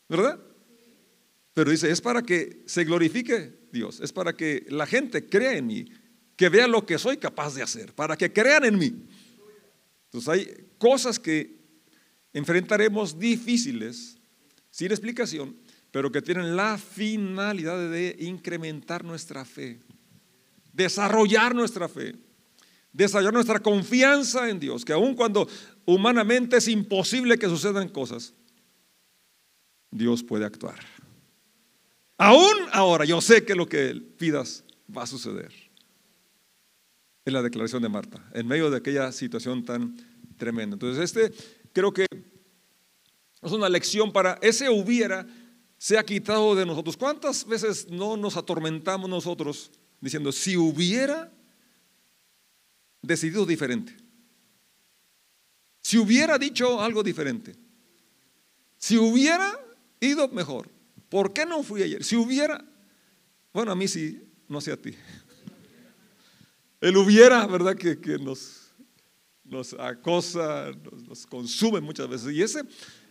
¿verdad? 0.08 0.40
Pero 1.54 1.70
dice, 1.70 1.88
es 1.88 2.00
para 2.00 2.22
que 2.22 2.62
se 2.66 2.82
glorifique 2.82 3.60
Dios, 3.70 4.00
es 4.00 4.12
para 4.12 4.34
que 4.34 4.66
la 4.70 4.86
gente 4.86 5.24
crea 5.24 5.52
en 5.56 5.68
mí, 5.68 5.88
que 6.34 6.48
vea 6.48 6.66
lo 6.66 6.84
que 6.84 6.98
soy 6.98 7.18
capaz 7.18 7.54
de 7.54 7.62
hacer, 7.62 7.94
para 7.94 8.16
que 8.16 8.32
crean 8.32 8.64
en 8.64 8.78
mí. 8.78 9.06
Entonces 10.12 10.28
hay 10.28 10.66
cosas 10.76 11.18
que 11.18 11.56
enfrentaremos 12.34 13.18
difíciles, 13.18 14.18
sin 14.70 14.90
explicación, 14.90 15.56
pero 15.90 16.12
que 16.12 16.20
tienen 16.20 16.54
la 16.54 16.76
finalidad 16.76 17.90
de 17.90 18.16
incrementar 18.20 19.04
nuestra 19.04 19.46
fe, 19.46 19.80
desarrollar 20.72 21.54
nuestra 21.54 21.88
fe, 21.88 22.14
desarrollar 22.92 23.32
nuestra 23.32 23.60
confianza 23.60 24.50
en 24.50 24.60
Dios, 24.60 24.84
que 24.84 24.92
aun 24.92 25.14
cuando 25.14 25.48
humanamente 25.86 26.58
es 26.58 26.68
imposible 26.68 27.38
que 27.38 27.48
sucedan 27.48 27.88
cosas, 27.88 28.34
Dios 29.90 30.22
puede 30.22 30.44
actuar. 30.44 30.78
Aún 32.18 32.54
ahora, 32.72 33.06
yo 33.06 33.22
sé 33.22 33.46
que 33.46 33.54
lo 33.54 33.66
que 33.66 33.94
pidas 33.94 34.62
va 34.94 35.04
a 35.04 35.06
suceder. 35.06 35.52
Es 37.24 37.32
la 37.32 37.42
declaración 37.42 37.82
de 37.82 37.88
Marta, 37.88 38.28
en 38.34 38.46
medio 38.46 38.70
de 38.70 38.78
aquella 38.78 39.12
situación 39.12 39.64
tan 39.64 39.96
tremenda. 40.36 40.74
Entonces, 40.74 41.04
este 41.04 41.32
creo 41.72 41.92
que 41.92 42.06
es 43.42 43.52
una 43.52 43.68
lección 43.68 44.12
para 44.12 44.38
ese 44.42 44.68
hubiera 44.68 45.26
se 45.78 45.98
ha 45.98 46.04
quitado 46.04 46.54
de 46.54 46.64
nosotros. 46.64 46.96
¿Cuántas 46.96 47.44
veces 47.44 47.88
no 47.90 48.16
nos 48.16 48.36
atormentamos 48.36 49.10
nosotros 49.10 49.70
diciendo, 50.00 50.30
si 50.30 50.56
hubiera 50.56 51.32
decidido 53.02 53.44
diferente? 53.44 53.96
Si 55.80 55.98
hubiera 55.98 56.38
dicho 56.38 56.80
algo 56.80 57.02
diferente, 57.02 57.56
si 58.78 58.96
hubiera 58.96 59.58
ido 59.98 60.28
mejor, 60.28 60.68
¿por 61.08 61.32
qué 61.32 61.44
no 61.44 61.64
fui 61.64 61.82
ayer? 61.82 62.04
Si 62.04 62.14
hubiera, 62.14 62.64
bueno, 63.52 63.72
a 63.72 63.74
mí 63.74 63.88
sí, 63.88 64.22
no 64.48 64.60
sé 64.60 64.70
a 64.70 64.76
ti. 64.76 64.94
El 66.82 66.96
hubiera, 66.96 67.46
¿verdad? 67.46 67.76
Que, 67.76 68.18
nos, 68.18 68.72
nos 69.44 69.72
acosa, 69.74 70.72
nos, 71.06 71.24
consume 71.26 71.80
muchas 71.80 72.08
veces. 72.08 72.34
Y 72.34 72.42
ese, 72.42 72.64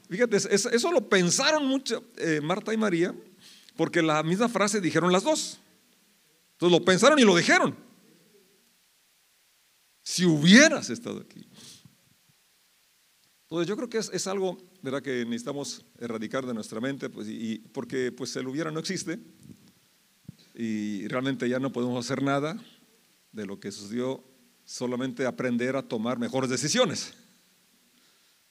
fíjate, 0.09 0.35
eso 0.35 0.91
lo 0.91 1.07
pensaron 1.07 1.65
mucho 1.65 2.03
eh, 2.17 2.41
Marta 2.43 2.73
y 2.73 2.77
María, 2.77 3.15
porque 3.77 4.01
la 4.01 4.21
misma 4.23 4.49
frase 4.49 4.81
dijeron 4.81 5.13
las 5.13 5.23
dos. 5.23 5.57
Entonces 6.51 6.79
lo 6.79 6.83
pensaron 6.83 7.17
y 7.17 7.23
lo 7.23 7.33
dijeron. 7.33 7.73
Si 10.03 10.25
hubieras 10.25 10.89
estado 10.89 11.21
aquí. 11.21 11.47
Entonces 13.43 13.69
yo 13.69 13.77
creo 13.77 13.89
que 13.89 13.99
es, 13.99 14.27
algo 14.27 14.57
¿verdad? 14.81 15.01
que 15.01 15.23
necesitamos 15.23 15.85
erradicar 15.97 16.45
de 16.45 16.53
nuestra 16.53 16.81
mente, 16.81 17.09
pues, 17.09 17.29
y, 17.29 17.59
porque 17.71 18.11
pues 18.11 18.35
el 18.35 18.47
hubiera 18.47 18.69
no 18.69 18.81
existe 18.81 19.17
y 20.55 21.07
realmente 21.07 21.47
ya 21.47 21.59
no 21.59 21.71
podemos 21.71 22.05
hacer 22.05 22.21
nada 22.21 22.61
de 23.31 23.45
lo 23.45 23.59
que 23.59 23.71
sucedió, 23.71 24.23
solamente 24.65 25.25
aprender 25.25 25.75
a 25.75 25.83
tomar 25.83 26.19
mejores 26.19 26.49
decisiones. 26.49 27.13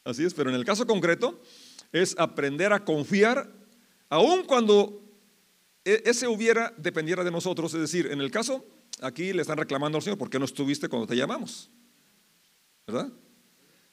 Así 0.05 0.25
es, 0.25 0.35
pero 0.35 0.51
en 0.51 0.57
el 0.57 0.65
caso 0.65 0.87
concreto 0.87 1.41
es 1.93 2.15
aprender 2.19 2.73
a 2.73 2.85
confiar 2.85 3.53
aun 4.09 4.45
cuando 4.45 5.03
e, 5.85 6.03
ese 6.05 6.27
hubiera 6.27 6.75
dependiera 6.77 7.25
de 7.25 7.31
nosotros, 7.31 7.73
es 7.75 7.81
decir, 7.81 8.07
en 8.07 8.21
el 8.21 8.31
caso 8.31 8.65
aquí 9.03 9.33
le 9.33 9.43
están 9.43 9.59
reclamando 9.59 9.97
al 9.97 10.03
Señor, 10.03 10.19
¿por 10.19 10.31
qué 10.31 10.39
no 10.39 10.45
estuviste 10.45 10.89
cuando 10.89 11.07
te 11.07 11.17
llamamos? 11.17 11.71
¿Verdad? 12.87 13.13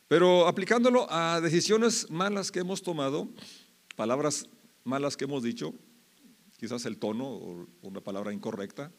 Pero 0.07 0.47
aplicándolo 0.47 1.07
a 1.11 1.41
decisiones 1.41 2.09
malas 2.09 2.51
que 2.51 2.59
hemos 2.59 2.81
tomado, 2.81 3.29
palabras 3.95 4.47
malas 4.83 5.17
que 5.17 5.25
hemos 5.25 5.43
dicho, 5.43 5.73
quizás 6.57 6.85
el 6.85 6.97
tono 6.97 7.27
o 7.27 7.67
una 7.81 8.01
palabra 8.01 8.33
incorrecta, 8.33 8.91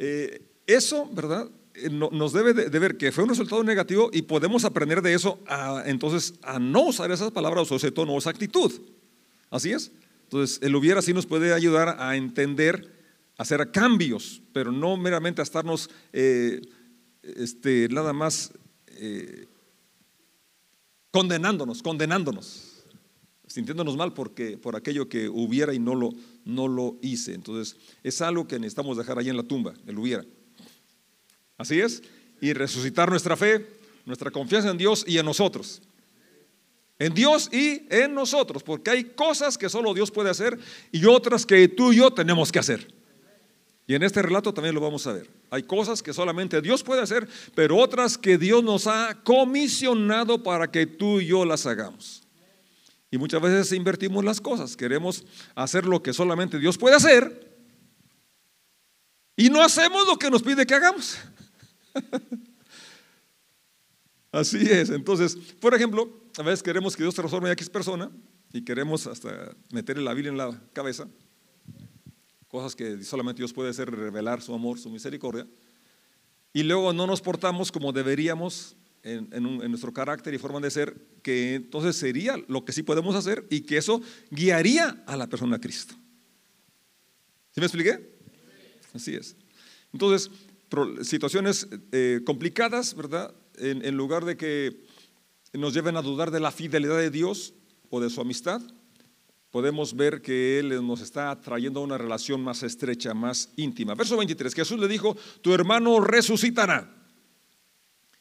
eh, 0.00 0.40
eso, 0.66 1.08
¿verdad? 1.12 1.50
Eh, 1.74 1.90
nos 1.90 2.32
debe 2.32 2.54
de, 2.54 2.78
ver 2.78 2.96
que 2.96 3.12
fue 3.12 3.22
un 3.22 3.28
resultado 3.28 3.62
negativo 3.62 4.08
y 4.12 4.22
podemos 4.22 4.64
aprender 4.64 5.02
de 5.02 5.12
eso 5.12 5.38
entonces 5.84 6.34
a 6.42 6.58
no 6.58 6.86
usar 6.86 7.10
esas 7.10 7.30
palabras 7.30 7.70
o 7.70 7.76
ese 7.76 7.92
tono 7.92 8.14
o 8.14 8.18
esa 8.18 8.30
actitud. 8.30 8.72
Así 9.50 9.72
es. 9.72 9.92
Entonces, 10.24 10.58
el 10.62 10.74
hubiera 10.74 11.02
sí 11.02 11.12
nos 11.12 11.26
puede 11.26 11.52
ayudar 11.52 11.96
a 11.98 12.16
entender, 12.16 12.90
a 13.36 13.42
hacer 13.42 13.70
cambios, 13.72 14.40
pero 14.54 14.72
no 14.72 14.96
meramente 14.96 15.42
a 15.42 15.44
estarnos 15.44 15.90
eh, 16.14 16.62
este, 17.22 17.88
nada 17.90 18.12
más 18.14 18.52
condenándonos, 21.10 21.82
condenándonos, 21.82 22.69
sintiéndonos 23.50 23.96
mal 23.96 24.14
porque, 24.14 24.56
por 24.56 24.76
aquello 24.76 25.08
que 25.08 25.28
hubiera 25.28 25.74
y 25.74 25.80
no 25.80 25.96
lo, 25.96 26.14
no 26.44 26.68
lo 26.68 26.96
hice. 27.02 27.34
Entonces, 27.34 27.76
es 28.04 28.22
algo 28.22 28.46
que 28.46 28.58
necesitamos 28.60 28.96
dejar 28.96 29.18
ahí 29.18 29.28
en 29.28 29.36
la 29.36 29.42
tumba, 29.42 29.74
el 29.86 29.98
hubiera. 29.98 30.24
Así 31.58 31.80
es, 31.80 32.02
y 32.40 32.52
resucitar 32.52 33.10
nuestra 33.10 33.36
fe, 33.36 33.66
nuestra 34.06 34.30
confianza 34.30 34.70
en 34.70 34.78
Dios 34.78 35.04
y 35.06 35.18
en 35.18 35.26
nosotros. 35.26 35.82
En 36.98 37.12
Dios 37.12 37.50
y 37.52 37.82
en 37.90 38.14
nosotros, 38.14 38.62
porque 38.62 38.90
hay 38.90 39.04
cosas 39.04 39.58
que 39.58 39.68
solo 39.68 39.94
Dios 39.94 40.10
puede 40.10 40.30
hacer 40.30 40.58
y 40.92 41.04
otras 41.06 41.44
que 41.44 41.66
tú 41.66 41.92
y 41.92 41.96
yo 41.96 42.12
tenemos 42.12 42.52
que 42.52 42.60
hacer. 42.60 42.94
Y 43.86 43.94
en 43.94 44.04
este 44.04 44.22
relato 44.22 44.54
también 44.54 44.74
lo 44.76 44.80
vamos 44.80 45.06
a 45.08 45.12
ver. 45.12 45.28
Hay 45.50 45.64
cosas 45.64 46.02
que 46.02 46.12
solamente 46.12 46.62
Dios 46.62 46.84
puede 46.84 47.02
hacer, 47.02 47.26
pero 47.56 47.76
otras 47.78 48.16
que 48.16 48.38
Dios 48.38 48.62
nos 48.62 48.86
ha 48.86 49.18
comisionado 49.24 50.42
para 50.42 50.70
que 50.70 50.86
tú 50.86 51.20
y 51.20 51.26
yo 51.26 51.44
las 51.44 51.66
hagamos. 51.66 52.19
Y 53.10 53.18
muchas 53.18 53.42
veces 53.42 53.72
invertimos 53.72 54.24
las 54.24 54.40
cosas, 54.40 54.76
queremos 54.76 55.24
hacer 55.54 55.84
lo 55.84 56.02
que 56.02 56.12
solamente 56.12 56.58
Dios 56.58 56.78
puede 56.78 56.94
hacer 56.94 57.50
y 59.36 59.50
no 59.50 59.62
hacemos 59.62 60.06
lo 60.06 60.16
que 60.16 60.30
nos 60.30 60.42
pide 60.42 60.66
que 60.66 60.74
hagamos. 60.74 61.18
Así 64.32 64.58
es. 64.58 64.90
Entonces, 64.90 65.34
por 65.34 65.74
ejemplo, 65.74 66.08
a 66.38 66.42
veces 66.42 66.62
queremos 66.62 66.96
que 66.96 67.02
Dios 67.02 67.14
transforme 67.14 67.48
a 67.48 67.52
X 67.52 67.68
persona 67.68 68.10
y 68.52 68.62
queremos 68.62 69.06
hasta 69.08 69.56
meterle 69.72 70.04
la 70.04 70.14
Biblia 70.14 70.30
en 70.30 70.38
la 70.38 70.60
cabeza 70.72 71.08
cosas 72.50 72.74
que 72.74 73.02
solamente 73.04 73.40
Dios 73.40 73.52
puede 73.52 73.70
hacer, 73.70 73.90
revelar 73.90 74.42
su 74.42 74.52
amor, 74.52 74.78
su 74.78 74.90
misericordia, 74.90 75.46
y 76.52 76.64
luego 76.64 76.92
no 76.92 77.06
nos 77.06 77.20
portamos 77.20 77.70
como 77.70 77.92
deberíamos 77.92 78.76
en, 79.02 79.70
nuestro 79.70 79.92
carácter 79.92 80.34
y 80.34 80.38
forma 80.38 80.60
de 80.60 80.70
ser, 80.70 80.94
que 81.22 81.54
entonces 81.54 81.96
sería 81.96 82.36
lo 82.48 82.64
que 82.64 82.72
sí 82.72 82.82
podemos 82.82 83.14
hacer 83.14 83.46
y 83.50 83.62
que 83.62 83.78
eso 83.78 84.00
guiaría 84.30 85.02
a 85.06 85.16
la 85.16 85.28
persona 85.28 85.56
a 85.56 85.60
Cristo. 85.60 85.94
¿Sí 87.52 87.60
me 87.60 87.66
expliqué? 87.66 88.18
Así 88.92 89.14
es. 89.14 89.36
Entonces, 89.92 90.30
situaciones 91.02 91.68
eh, 91.92 92.20
complicadas, 92.24 92.94
¿verdad? 92.94 93.34
en 93.58 93.94
lugar 93.94 94.24
de 94.24 94.38
que 94.38 94.86
nos 95.52 95.74
lleven 95.74 95.96
a 95.96 96.02
dudar 96.02 96.30
de 96.30 96.40
la 96.40 96.50
fidelidad 96.50 96.96
de 96.96 97.10
Dios 97.10 97.52
o 97.90 98.00
de 98.00 98.08
su 98.08 98.20
amistad, 98.20 98.62
podemos 99.50 99.96
ver 99.96 100.22
que 100.22 100.58
Él 100.58 100.86
nos 100.86 101.00
está 101.00 101.38
trayendo 101.40 101.80
a 101.80 101.84
una 101.84 101.98
relación 101.98 102.40
más 102.40 102.62
estrecha, 102.62 103.14
más 103.14 103.50
íntima. 103.56 103.94
Verso 103.94 104.16
23, 104.16 104.54
Jesús 104.54 104.78
le 104.78 104.88
dijo, 104.88 105.16
tu 105.42 105.52
hermano 105.52 106.00
resucitará. 106.00 106.96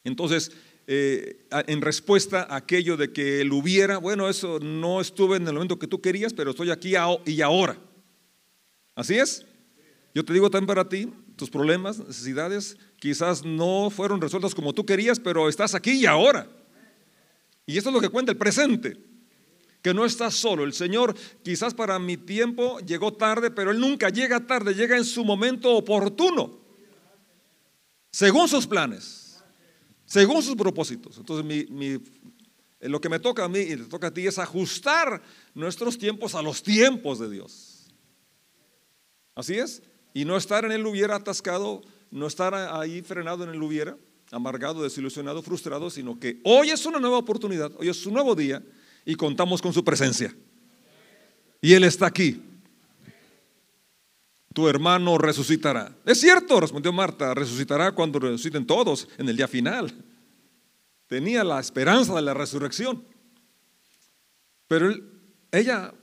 Entonces, 0.04 0.52
eh, 0.92 1.46
en 1.68 1.82
respuesta 1.82 2.48
a 2.50 2.56
aquello 2.56 2.98
de 2.98 3.14
que 3.14 3.42
él 3.42 3.52
hubiera, 3.52 4.00
bueno, 4.00 4.28
eso 4.28 4.60
no 4.60 5.00
estuve 5.02 5.38
en 5.38 5.48
el 5.48 5.54
momento 5.54 5.78
que 5.78 5.86
tú 5.86 6.02
querías, 6.02 6.34
pero 6.34 6.50
estoy 6.50 6.72
aquí 6.72 6.96
y 7.28 7.42
ahora. 7.42 7.78
¿Así 8.96 9.16
es? 9.16 9.46
Yo 10.16 10.26
te 10.26 10.34
digo 10.34 10.50
también 10.50 10.66
para 10.66 10.90
ti, 10.90 11.08
tus 11.36 11.52
problemas, 11.52 12.00
necesidades, 12.00 12.76
quizás 12.98 13.46
no 13.46 13.92
fueron 13.92 14.20
resueltas 14.20 14.56
como 14.56 14.74
tú 14.74 14.84
querías, 14.84 15.20
pero 15.20 15.48
estás 15.48 15.76
aquí 15.76 15.92
y 15.92 16.08
ahora. 16.08 16.50
Y 17.68 17.78
esto 17.78 17.92
es 17.92 17.94
lo 17.94 18.02
que 18.02 18.10
cuenta 18.10 18.32
el 18.32 18.40
presente 18.40 18.98
que 19.84 19.94
no 19.94 20.06
estás 20.06 20.34
solo. 20.34 20.64
El 20.64 20.74
Señor 20.74 21.16
quizás 21.44 21.76
para 21.76 22.00
mi 22.00 22.18
tiempo 22.18 22.80
llegó 22.80 23.14
tarde, 23.14 23.52
pero 23.52 23.70
Él 23.70 23.80
nunca 23.80 24.10
llega 24.10 24.48
tarde, 24.48 24.74
llega 24.74 24.98
en 24.98 25.06
su 25.06 25.24
momento 25.24 25.72
oportuno, 25.76 26.60
según 28.12 28.48
sus 28.48 28.66
planes, 28.66 29.29
según 30.10 30.42
sus 30.42 30.56
propósitos. 30.56 31.18
Entonces 31.18 31.46
lo 32.82 33.00
que 33.00 33.10
me 33.10 33.20
toca 33.20 33.46
a 33.46 33.48
mí 33.48 33.60
y 33.60 33.78
te 33.78 33.84
toca 33.84 34.08
a 34.08 34.14
ti 34.14 34.26
es 34.26 34.40
ajustar 34.40 35.22
nuestros 35.54 35.98
tiempos 35.98 36.34
a 36.34 36.42
los 36.42 36.64
tiempos 36.64 37.20
de 37.20 37.30
Dios. 37.30 37.88
Así 39.36 39.58
es. 39.58 39.84
Y 40.14 40.26
no 40.26 40.36
estar 40.36 40.66
en 40.66 40.72
el 40.72 40.86
hubiera 40.86 41.16
atascado, 41.16 41.82
no 42.10 42.26
estar 42.26 42.56
ahí 42.56 43.04
frenado 43.04 43.44
en 43.44 43.52
el 43.52 43.62
hubiera, 43.62 43.98
amargado, 44.32 44.82
desilusionado, 44.82 45.44
frustrado, 45.44 45.92
sino 45.92 46.20
que 46.20 46.42
hoy 46.44 46.72
es 46.72 46.84
una 46.88 47.00
nueva 47.00 47.20
oportunidad, 47.20 47.72
hoy 47.78 47.90
es 47.90 48.04
un 48.08 48.16
nuevo 48.16 48.34
día 48.34 48.64
y 49.06 49.14
contamos 49.14 49.62
con 49.62 49.74
su 49.74 49.84
presencia. 49.84 50.36
Y 51.62 51.74
Él 51.74 51.84
está 51.84 52.08
aquí. 52.08 52.42
Tu 54.54 54.68
hermano 54.68 55.18
resucitará. 55.18 55.96
Es 56.06 56.20
cierto, 56.20 56.60
respondió 56.60 56.92
Marta, 56.92 57.34
resucitará 57.34 57.92
cuando 57.92 58.20
resuciten 58.20 58.66
todos 58.66 59.08
en 59.18 59.30
el 59.30 59.38
día 59.38 59.48
final. 59.48 59.94
Tenía 61.08 61.44
la 61.44 61.60
esperanza 61.60 62.16
de 62.16 62.22
la 62.22 62.34
resurrección. 62.34 63.04
Pero 64.68 64.94
ella, 65.52 65.94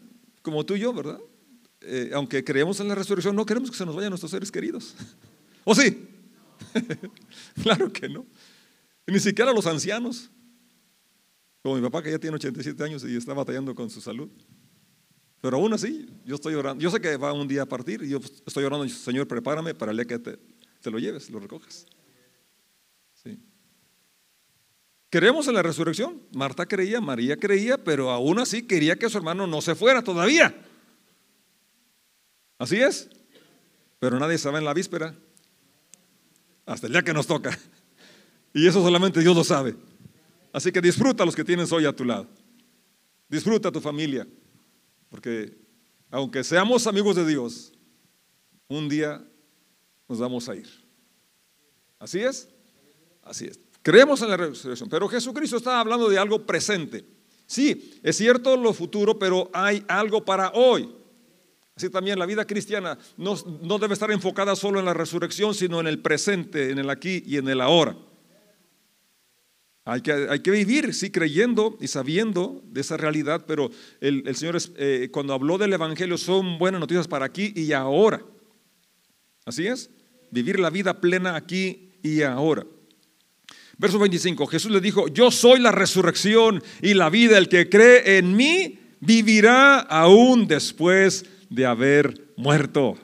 como 0.42 0.64
tú 0.64 0.74
y 0.74 0.80
yo, 0.80 0.92
¿verdad? 0.92 1.18
Eh, 1.80 2.10
aunque 2.14 2.42
creemos 2.42 2.80
en 2.80 2.88
la 2.88 2.94
resurrección, 2.94 3.36
no 3.36 3.46
queremos 3.46 3.70
que 3.70 3.76
se 3.76 3.86
nos 3.86 3.94
vayan 3.94 4.10
nuestros 4.10 4.30
seres 4.30 4.50
queridos. 4.50 4.94
¿O 5.64 5.74
sí? 5.74 6.08
claro 7.62 7.92
que 7.92 8.08
no. 8.08 8.26
Ni 9.06 9.20
siquiera 9.20 9.52
los 9.52 9.66
ancianos. 9.66 10.30
Como 11.62 11.76
mi 11.76 11.82
papá 11.82 12.02
que 12.02 12.10
ya 12.10 12.18
tiene 12.18 12.36
87 12.36 12.82
años 12.82 13.04
y 13.04 13.16
está 13.16 13.34
batallando 13.34 13.74
con 13.74 13.90
su 13.90 14.00
salud. 14.00 14.28
Pero 15.46 15.58
aún 15.58 15.72
así, 15.72 16.08
yo 16.24 16.34
estoy 16.34 16.54
orando. 16.54 16.82
Yo 16.82 16.90
sé 16.90 17.00
que 17.00 17.16
va 17.16 17.32
un 17.32 17.46
día 17.46 17.62
a 17.62 17.66
partir 17.66 18.02
y 18.02 18.08
yo 18.08 18.18
estoy 18.44 18.64
orando, 18.64 18.88
Señor, 18.88 19.28
prepárame 19.28 19.76
para 19.76 19.92
el 19.92 19.98
día 19.98 20.04
que 20.04 20.18
te, 20.18 20.90
lo 20.90 20.98
lleves, 20.98 21.30
lo 21.30 21.38
recojas. 21.38 21.86
Sí. 23.14 23.38
Creemos 25.08 25.46
en 25.46 25.54
la 25.54 25.62
resurrección. 25.62 26.20
Marta 26.32 26.66
creía, 26.66 27.00
María 27.00 27.36
creía, 27.36 27.78
pero 27.78 28.10
aún 28.10 28.40
así 28.40 28.64
quería 28.64 28.96
que 28.96 29.08
su 29.08 29.18
hermano 29.18 29.46
no 29.46 29.62
se 29.62 29.76
fuera 29.76 30.02
todavía. 30.02 30.52
Así 32.58 32.78
es. 32.78 33.08
Pero 34.00 34.18
nadie 34.18 34.38
sabe 34.38 34.58
en 34.58 34.64
la 34.64 34.74
víspera. 34.74 35.14
Hasta 36.66 36.88
el 36.88 36.92
día 36.92 37.02
que 37.02 37.12
nos 37.12 37.28
toca. 37.28 37.56
Y 38.52 38.66
eso 38.66 38.82
solamente 38.82 39.20
Dios 39.20 39.36
lo 39.36 39.44
sabe. 39.44 39.76
Así 40.52 40.72
que 40.72 40.80
disfruta 40.80 41.24
los 41.24 41.36
que 41.36 41.44
tienes 41.44 41.70
hoy 41.70 41.86
a 41.86 41.94
tu 41.94 42.04
lado. 42.04 42.26
Disfruta 43.28 43.70
tu 43.70 43.80
familia. 43.80 44.26
Porque 45.08 45.56
aunque 46.10 46.44
seamos 46.44 46.86
amigos 46.86 47.16
de 47.16 47.26
Dios, 47.26 47.72
un 48.68 48.88
día 48.88 49.24
nos 50.08 50.18
vamos 50.18 50.48
a 50.48 50.54
ir. 50.54 50.68
¿Así 51.98 52.20
es? 52.20 52.48
Así 53.22 53.46
es. 53.46 53.58
Creemos 53.82 54.20
en 54.22 54.30
la 54.30 54.36
resurrección, 54.36 54.88
pero 54.88 55.08
Jesucristo 55.08 55.56
está 55.56 55.80
hablando 55.80 56.08
de 56.08 56.18
algo 56.18 56.44
presente. 56.44 57.04
Sí, 57.46 58.00
es 58.02 58.16
cierto 58.16 58.56
lo 58.56 58.72
futuro, 58.72 59.18
pero 59.18 59.48
hay 59.52 59.84
algo 59.88 60.24
para 60.24 60.50
hoy. 60.50 60.92
Así 61.76 61.90
también 61.90 62.18
la 62.18 62.26
vida 62.26 62.46
cristiana 62.46 62.98
no, 63.16 63.36
no, 63.62 63.78
debe 63.78 63.94
estar 63.94 64.10
enfocada 64.10 64.56
solo 64.56 64.78
en 64.78 64.86
la 64.86 64.94
resurrección, 64.94 65.54
sino 65.54 65.78
en 65.78 65.86
el 65.86 66.00
presente, 66.00 66.70
en 66.70 66.78
el 66.78 66.88
aquí 66.90 67.22
y 67.26 67.36
en 67.36 67.48
el 67.48 67.60
ahora. 67.60 67.96
Hay 69.88 70.00
que, 70.00 70.50
vivir, 70.50 70.92
sí, 70.92 71.12
creyendo 71.12 71.78
y 71.80 71.86
sabiendo 71.86 72.60
de 72.72 72.80
esa 72.80 72.96
realidad, 72.96 73.44
pero 73.46 73.70
el, 74.00 74.34
Señor 74.34 74.58
eh, 74.78 75.10
cuando 75.12 75.32
habló 75.32 75.58
del 75.58 75.72
Evangelio 75.72 76.18
son 76.18 76.58
buenas 76.58 76.80
noticias 76.80 77.06
para 77.06 77.24
aquí 77.24 77.52
y 77.54 77.70
ahora. 77.72 78.20
Así 79.44 79.68
es, 79.68 79.88
vivir 80.32 80.58
la 80.58 80.70
vida 80.70 81.00
plena 81.00 81.36
aquí 81.36 81.92
y 82.02 82.22
ahora. 82.22 82.66
Verso 83.78 84.00
25, 84.00 84.48
Jesús 84.48 84.72
le 84.72 84.80
dijo, 84.80 85.06
yo 85.06 85.30
soy 85.30 85.60
la 85.60 85.70
resurrección 85.70 86.64
y 86.82 86.94
la 86.94 87.08
vida, 87.08 87.38
el 87.38 87.48
que 87.48 87.68
cree 87.68 88.18
en 88.18 88.34
mí 88.34 88.80
vivirá 88.98 89.78
aún 89.78 90.48
después 90.48 91.26
de 91.48 91.64
haber 91.64 92.32
muerto. 92.36 92.96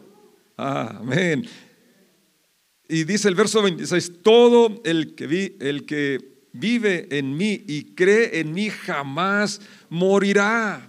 Amén. 0.56 1.46
Y 2.88 3.04
dice 3.04 3.28
el 3.28 3.36
verso 3.36 3.62
26, 3.62 4.22
todo 4.22 4.82
el 4.84 5.14
que, 5.14 5.28
vi, 5.28 5.56
el 5.60 5.86
que 5.86 6.31
vive 6.52 7.08
en 7.10 7.36
mí 7.36 7.64
y 7.66 7.94
cree 7.94 8.40
en 8.40 8.52
mí 8.52 8.70
jamás 8.70 9.60
morirá. 9.88 10.88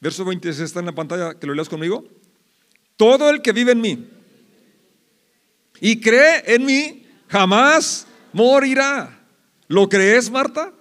Verso 0.00 0.24
26 0.24 0.60
está 0.60 0.80
en 0.80 0.86
la 0.86 0.94
pantalla, 0.94 1.38
que 1.38 1.46
lo 1.46 1.54
leas 1.54 1.68
conmigo. 1.68 2.04
Todo 2.96 3.30
el 3.30 3.42
que 3.42 3.52
vive 3.52 3.72
en 3.72 3.80
mí 3.80 4.08
y 5.80 6.00
cree 6.00 6.42
en 6.46 6.64
mí 6.64 7.06
jamás 7.28 8.06
morirá. 8.32 9.24
¿Lo 9.68 9.88
crees, 9.88 10.30
Marta? 10.30 10.72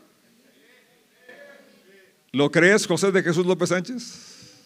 ¿Lo 2.31 2.51
crees, 2.51 2.85
José 2.85 3.11
de 3.11 3.23
Jesús 3.23 3.45
López 3.45 3.69
Sánchez? 3.69 4.59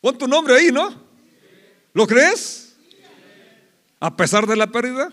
Pon 0.00 0.16
tu 0.16 0.28
nombre 0.28 0.54
ahí, 0.54 0.70
¿no? 0.70 0.94
¿Lo 1.92 2.06
crees? 2.06 2.76
A 3.98 4.16
pesar 4.16 4.46
de 4.46 4.54
la 4.54 4.70
pérdida, 4.70 5.10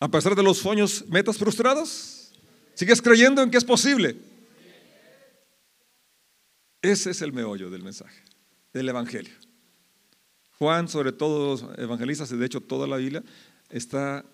a 0.00 0.08
pesar 0.08 0.34
de 0.34 0.42
los 0.42 0.58
sueños, 0.58 1.04
metas 1.08 1.38
frustrados, 1.38 2.32
¿sigues 2.74 3.02
creyendo 3.02 3.42
en 3.42 3.50
que 3.50 3.58
es 3.58 3.64
posible? 3.64 4.16
Ese 6.80 7.10
es 7.10 7.22
el 7.22 7.32
meollo 7.32 7.70
del 7.70 7.82
mensaje, 7.82 8.22
del 8.72 8.88
Evangelio. 8.88 9.34
Juan, 10.58 10.88
sobre 10.88 11.12
todo 11.12 11.50
los 11.50 11.78
evangelistas, 11.78 12.30
y 12.32 12.36
de 12.36 12.46
hecho 12.46 12.60
toda 12.60 12.86
la 12.86 12.96
Biblia, 12.96 13.22
está 13.70 14.24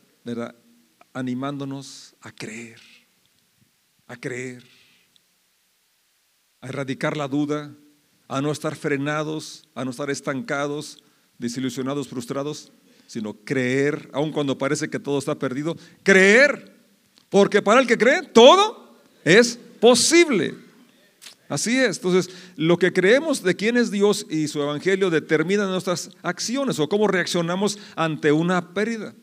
animándonos 1.12 2.14
a 2.21 2.33
creer, 2.33 2.80
a 4.06 4.16
creer, 4.16 4.64
a 6.61 6.68
erradicar 6.68 7.16
la 7.16 7.28
duda, 7.28 7.75
a 8.28 8.40
no 8.40 8.52
estar 8.52 8.75
frenados, 8.75 9.68
a 9.75 9.85
no 9.85 9.90
estar 9.90 10.11
estancados, 10.11 11.02
desilusionados, 11.38 12.09
frustrados, 12.09 12.73
sino 13.06 13.34
creer, 13.44 14.08
aun 14.12 14.32
cuando 14.32 14.58
parece 14.58 14.88
que 14.88 14.98
todo 14.98 15.18
está 15.18 15.38
perdido, 15.38 15.76
creer, 16.02 16.72
porque 17.28 17.62
para 17.62 17.81
el 17.81 17.87
que 17.87 17.98
cree, 17.98 18.22
todo 18.22 18.98
es 19.24 19.59
posible. 19.81 20.55
Así 21.48 21.78
es, 21.78 21.96
entonces 21.96 22.35
lo 22.57 22.78
que 22.78 22.92
creemos 22.92 23.42
de 23.42 23.55
quién 23.55 23.76
es 23.76 23.90
Dios 23.90 24.26
y 24.31 24.48
su 24.48 24.62
evangelio 24.62 25.11
determina 25.11 25.66
nuestras 25.66 26.11
acciones 26.22 26.78
o 26.78 26.88
cómo 26.88 27.07
reaccionamos 27.07 27.78
ante 27.96 28.33
una 28.33 28.72
pérdida 28.72 29.14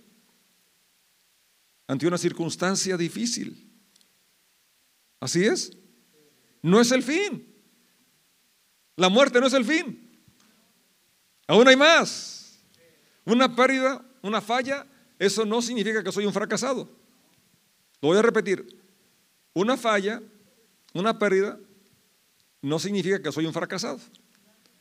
ante 1.91 2.07
una 2.07 2.17
circunstancia 2.17 2.95
difícil. 2.95 3.69
Así 5.19 5.43
es. 5.43 5.77
No 6.61 6.79
es 6.79 6.89
el 6.93 7.03
fin. 7.03 7.53
La 8.95 9.09
muerte 9.09 9.41
no 9.41 9.47
es 9.47 9.53
el 9.53 9.65
fin. 9.65 10.09
Aún 11.47 11.67
hay 11.67 11.75
más. 11.75 12.40
Una 13.25 13.55
pérdida, 13.55 14.03
una 14.21 14.41
falla, 14.41 14.85
eso 15.19 15.45
no 15.45 15.61
significa 15.61 16.03
que 16.03 16.11
soy 16.11 16.25
un 16.25 16.33
fracasado. 16.33 16.89
Lo 18.01 18.09
voy 18.09 18.17
a 18.17 18.21
repetir. 18.21 18.79
Una 19.53 19.77
falla, 19.77 20.21
una 20.93 21.17
pérdida, 21.17 21.59
no 22.61 22.79
significa 22.79 23.21
que 23.21 23.31
soy 23.31 23.45
un 23.45 23.53
fracasado. 23.53 23.99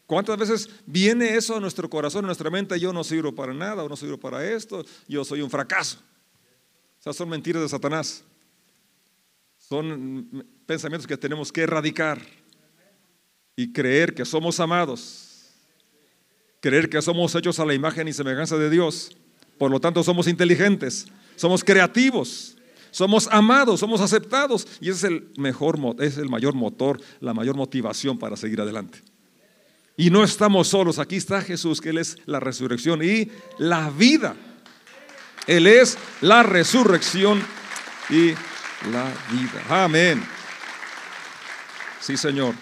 ¿Cuántas 0.06 0.36
veces 0.38 0.68
viene 0.86 1.36
eso 1.36 1.56
a 1.56 1.60
nuestro 1.60 1.88
corazón, 1.88 2.24
a 2.24 2.26
nuestra 2.26 2.50
mente? 2.50 2.78
Yo 2.80 2.92
no 2.92 3.04
sirvo 3.04 3.34
para 3.34 3.54
nada, 3.54 3.84
o 3.84 3.88
no 3.88 3.96
sirvo 3.96 4.18
para 4.18 4.44
esto, 4.44 4.84
yo 5.06 5.24
soy 5.24 5.40
un 5.40 5.50
fracaso. 5.50 5.98
Esas 6.98 7.16
son 7.16 7.28
mentiras 7.28 7.62
de 7.62 7.68
Satanás. 7.68 8.24
Son 9.56 10.44
pensamientos 10.66 11.06
que 11.06 11.16
tenemos 11.16 11.52
que 11.52 11.62
erradicar 11.62 12.20
y 13.54 13.72
creer 13.72 14.14
que 14.14 14.24
somos 14.24 14.58
amados. 14.58 15.29
Creer 16.60 16.90
que 16.90 17.00
somos 17.00 17.34
hechos 17.34 17.58
a 17.58 17.64
la 17.64 17.74
imagen 17.74 18.06
y 18.06 18.12
semejanza 18.12 18.56
de 18.56 18.68
Dios. 18.68 19.16
Por 19.58 19.70
lo 19.70 19.80
tanto, 19.80 20.02
somos 20.02 20.26
inteligentes, 20.28 21.06
somos 21.36 21.64
creativos, 21.64 22.56
somos 22.90 23.28
amados, 23.30 23.80
somos 23.80 24.00
aceptados. 24.00 24.66
Y 24.80 24.90
ese 24.90 24.98
es 24.98 25.04
el 25.04 25.28
mejor, 25.36 25.78
es 26.00 26.18
el 26.18 26.28
mayor 26.28 26.54
motor, 26.54 27.00
la 27.20 27.34
mayor 27.34 27.56
motivación 27.56 28.18
para 28.18 28.36
seguir 28.36 28.60
adelante. 28.60 29.02
Y 29.96 30.10
no 30.10 30.24
estamos 30.24 30.68
solos, 30.68 30.98
aquí 30.98 31.16
está 31.16 31.42
Jesús, 31.42 31.80
que 31.80 31.90
Él 31.90 31.98
es 31.98 32.16
la 32.26 32.40
resurrección 32.40 33.02
y 33.02 33.30
la 33.58 33.90
vida. 33.90 34.34
Él 35.46 35.66
es 35.66 35.98
la 36.20 36.42
resurrección 36.42 37.42
y 38.08 38.30
la 38.90 39.12
vida. 39.30 39.84
Amén. 39.84 40.22
Sí, 42.00 42.16
Señor. 42.16 42.54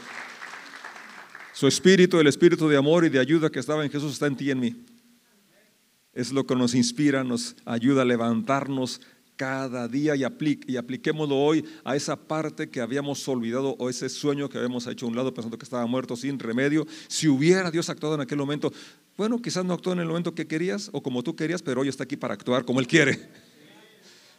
Su 1.59 1.67
espíritu, 1.67 2.21
el 2.21 2.29
espíritu 2.29 2.69
de 2.69 2.77
amor 2.77 3.05
y 3.05 3.09
de 3.09 3.19
ayuda 3.19 3.51
que 3.51 3.59
estaba 3.59 3.85
en 3.85 3.91
Jesús 3.91 4.13
está 4.13 4.29
en 4.29 4.37
ti 4.37 4.45
y 4.45 4.51
en 4.53 4.61
mí. 4.61 4.77
Es 6.13 6.31
lo 6.31 6.47
que 6.47 6.55
nos 6.55 6.73
inspira, 6.73 7.25
nos 7.25 7.57
ayuda 7.65 8.03
a 8.03 8.05
levantarnos 8.05 9.01
cada 9.35 9.89
día 9.89 10.15
y, 10.15 10.23
y 10.69 10.77
apliquémoslo 10.77 11.35
hoy 11.35 11.65
a 11.83 11.97
esa 11.97 12.15
parte 12.15 12.71
que 12.71 12.81
habíamos 12.81 13.27
olvidado 13.27 13.75
o 13.81 13.91
ese 13.91 14.09
sueño 14.09 14.49
que 14.49 14.57
habíamos 14.57 14.87
hecho 14.87 15.07
a 15.07 15.09
un 15.09 15.17
lado 15.17 15.35
pensando 15.35 15.59
que 15.59 15.65
estaba 15.65 15.85
muerto 15.87 16.15
sin 16.15 16.39
remedio. 16.39 16.87
Si 17.09 17.27
hubiera 17.27 17.73
Dios 17.73 17.91
actuado 17.91 18.15
en 18.15 18.21
aquel 18.21 18.39
momento, 18.39 18.73
bueno, 19.17 19.43
quizás 19.43 19.65
no 19.65 19.75
actuó 19.75 19.95
en 19.95 19.99
el 19.99 20.07
momento 20.07 20.37
que 20.37 20.47
querías 20.47 20.91
o 20.93 21.03
como 21.03 21.25
tú 21.25 21.35
querías, 21.35 21.61
pero 21.61 21.81
hoy 21.81 21.89
está 21.89 22.05
aquí 22.05 22.17
para 22.17 22.35
actuar 22.35 22.65
como 22.65 22.79
Él 22.79 22.87
quiere. 22.87 23.19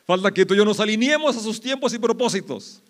Falta 0.08 0.32
que 0.32 0.46
tú 0.46 0.54
y 0.54 0.58
yo 0.58 0.64
nos 0.64 0.80
alineemos 0.80 1.36
a 1.36 1.42
sus 1.42 1.60
tiempos 1.60 1.94
y 1.94 2.00
propósitos. 2.00 2.82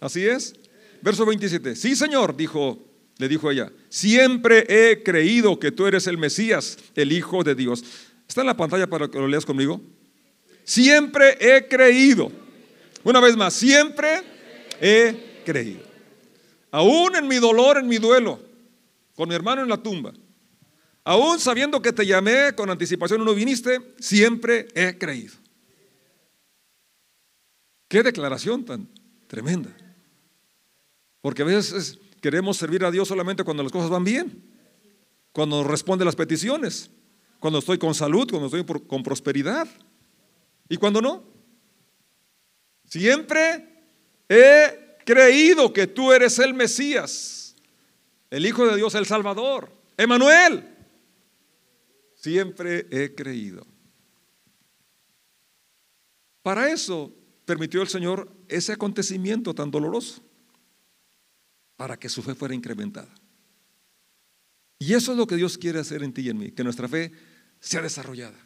Así 0.00 0.24
es. 0.24 0.54
Verso 1.02 1.26
27. 1.26 1.76
Sí, 1.76 1.94
Señor, 1.94 2.34
dijo, 2.34 2.91
le 3.22 3.28
dijo 3.28 3.52
ella, 3.52 3.70
siempre 3.88 4.66
he 4.68 5.04
creído 5.04 5.60
que 5.60 5.70
tú 5.70 5.86
eres 5.86 6.08
el 6.08 6.18
Mesías, 6.18 6.76
el 6.96 7.12
Hijo 7.12 7.44
de 7.44 7.54
Dios. 7.54 7.84
¿Está 8.26 8.40
en 8.40 8.48
la 8.48 8.56
pantalla 8.56 8.88
para 8.88 9.06
que 9.06 9.16
lo 9.16 9.28
leas 9.28 9.46
conmigo? 9.46 9.80
Siempre 10.64 11.36
he 11.38 11.68
creído. 11.68 12.32
Una 13.04 13.20
vez 13.20 13.36
más, 13.36 13.54
siempre 13.54 14.22
he 14.80 15.42
creído. 15.46 15.82
Aún 16.72 17.14
en 17.14 17.28
mi 17.28 17.36
dolor, 17.36 17.78
en 17.78 17.86
mi 17.86 17.98
duelo, 17.98 18.40
con 19.14 19.28
mi 19.28 19.36
hermano 19.36 19.62
en 19.62 19.68
la 19.68 19.76
tumba, 19.76 20.12
Aún 21.04 21.38
sabiendo 21.38 21.80
que 21.80 21.92
te 21.92 22.04
llamé 22.04 22.54
con 22.56 22.70
anticipación 22.70 23.22
y 23.22 23.24
no 23.24 23.34
viniste, 23.34 23.94
siempre 24.00 24.66
he 24.74 24.98
creído. 24.98 25.34
Qué 27.86 28.02
declaración 28.02 28.64
tan 28.64 28.88
tremenda. 29.28 29.70
Porque 31.20 31.42
a 31.42 31.44
veces 31.44 31.98
queremos 32.22 32.56
servir 32.56 32.84
a 32.84 32.90
Dios 32.90 33.08
solamente 33.08 33.44
cuando 33.44 33.62
las 33.62 33.72
cosas 33.72 33.90
van 33.90 34.04
bien, 34.04 34.42
cuando 35.32 35.58
nos 35.58 35.66
responde 35.66 36.04
las 36.04 36.16
peticiones, 36.16 36.90
cuando 37.40 37.58
estoy 37.58 37.76
con 37.76 37.94
salud, 37.94 38.30
cuando 38.30 38.46
estoy 38.46 38.80
con 38.86 39.02
prosperidad. 39.02 39.68
¿Y 40.68 40.76
cuando 40.76 41.02
no? 41.02 41.24
Siempre 42.86 43.68
he 44.28 44.98
creído 45.04 45.72
que 45.72 45.88
tú 45.88 46.12
eres 46.12 46.38
el 46.38 46.54
Mesías, 46.54 47.56
el 48.30 48.46
Hijo 48.46 48.66
de 48.66 48.76
Dios, 48.76 48.94
el 48.94 49.04
Salvador, 49.04 49.72
Emanuel. 49.96 50.68
Siempre 52.14 52.86
he 52.90 53.14
creído. 53.14 53.66
Para 56.42 56.70
eso 56.70 57.12
permitió 57.44 57.82
el 57.82 57.88
Señor 57.88 58.30
ese 58.48 58.72
acontecimiento 58.72 59.54
tan 59.54 59.72
doloroso, 59.72 60.21
para 61.82 61.96
que 61.96 62.08
su 62.08 62.22
fe 62.22 62.36
fuera 62.36 62.54
incrementada. 62.54 63.12
Y 64.78 64.94
eso 64.94 65.10
es 65.10 65.18
lo 65.18 65.26
que 65.26 65.34
Dios 65.34 65.58
quiere 65.58 65.80
hacer 65.80 66.04
en 66.04 66.12
ti 66.12 66.22
y 66.22 66.28
en 66.28 66.38
mí, 66.38 66.52
que 66.52 66.62
nuestra 66.62 66.86
fe 66.86 67.10
sea 67.58 67.82
desarrollada. 67.82 68.38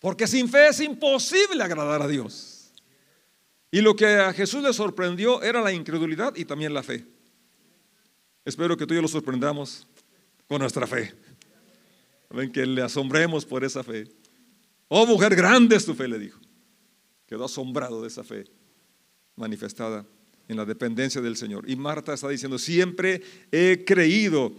Porque 0.00 0.26
sin 0.26 0.48
fe 0.48 0.66
es 0.66 0.80
imposible 0.80 1.62
agradar 1.62 2.02
a 2.02 2.08
Dios. 2.08 2.72
Y 3.70 3.80
lo 3.80 3.94
que 3.94 4.16
a 4.16 4.32
Jesús 4.32 4.60
le 4.60 4.72
sorprendió 4.72 5.40
era 5.40 5.62
la 5.62 5.72
incredulidad 5.72 6.34
y 6.34 6.44
también 6.44 6.74
la 6.74 6.82
fe. 6.82 7.06
Espero 8.44 8.76
que 8.76 8.88
tú 8.88 8.94
y 8.94 8.96
yo 8.96 9.02
lo 9.02 9.06
sorprendamos 9.06 9.86
con 10.48 10.58
nuestra 10.58 10.88
fe. 10.88 11.14
Ven 12.28 12.50
que 12.50 12.66
le 12.66 12.82
asombremos 12.82 13.46
por 13.46 13.62
esa 13.62 13.84
fe. 13.84 14.10
Oh 14.88 15.06
mujer, 15.06 15.36
grande 15.36 15.76
es 15.76 15.86
tu 15.86 15.94
fe, 15.94 16.08
le 16.08 16.18
dijo. 16.18 16.40
Quedó 17.28 17.44
asombrado 17.44 18.02
de 18.02 18.08
esa 18.08 18.24
fe 18.24 18.46
manifestada 19.36 20.04
en 20.52 20.58
la 20.58 20.64
dependencia 20.64 21.20
del 21.20 21.36
Señor. 21.36 21.68
Y 21.68 21.76
Marta 21.76 22.14
está 22.14 22.28
diciendo, 22.28 22.58
siempre 22.58 23.22
he 23.50 23.84
creído 23.84 24.52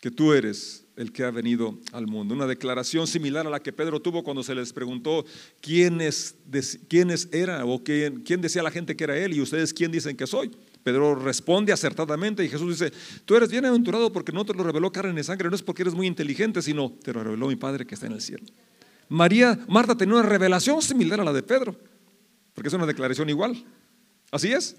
que 0.00 0.10
tú 0.10 0.32
eres 0.32 0.86
el 0.96 1.12
que 1.12 1.24
ha 1.24 1.30
venido 1.30 1.78
al 1.92 2.06
mundo. 2.06 2.34
Una 2.34 2.46
declaración 2.46 3.06
similar 3.06 3.46
a 3.46 3.50
la 3.50 3.60
que 3.60 3.72
Pedro 3.72 4.00
tuvo 4.00 4.22
cuando 4.24 4.42
se 4.42 4.54
les 4.54 4.72
preguntó 4.72 5.24
quiénes, 5.60 6.34
quiénes 6.88 7.28
era 7.32 7.64
o 7.64 7.84
quién, 7.84 8.22
quién 8.22 8.40
decía 8.40 8.62
la 8.62 8.70
gente 8.70 8.96
que 8.96 9.04
era 9.04 9.16
él 9.16 9.34
y 9.34 9.40
ustedes 9.40 9.74
quién 9.74 9.92
dicen 9.92 10.16
que 10.16 10.26
soy. 10.26 10.50
Pedro 10.82 11.16
responde 11.16 11.72
acertadamente 11.72 12.44
y 12.44 12.48
Jesús 12.48 12.78
dice, 12.78 12.92
tú 13.24 13.36
eres 13.36 13.50
bienaventurado 13.50 14.12
porque 14.12 14.32
no 14.32 14.44
te 14.44 14.54
lo 14.54 14.64
reveló 14.64 14.90
carne 14.90 15.20
y 15.20 15.24
sangre, 15.24 15.50
no 15.50 15.56
es 15.56 15.62
porque 15.62 15.82
eres 15.82 15.94
muy 15.94 16.06
inteligente, 16.06 16.62
sino 16.62 16.92
te 17.02 17.12
lo 17.12 17.22
reveló 17.22 17.48
mi 17.48 17.56
Padre 17.56 17.84
que 17.84 17.94
está 17.94 18.06
en 18.06 18.12
el 18.12 18.20
cielo. 18.20 18.44
María, 19.08 19.58
Marta 19.68 19.96
tenía 19.96 20.14
una 20.14 20.28
revelación 20.28 20.80
similar 20.82 21.20
a 21.20 21.24
la 21.24 21.32
de 21.32 21.42
Pedro, 21.42 21.76
porque 22.54 22.68
es 22.68 22.74
una 22.74 22.86
declaración 22.86 23.28
igual. 23.28 23.64
Así 24.36 24.52
es. 24.52 24.76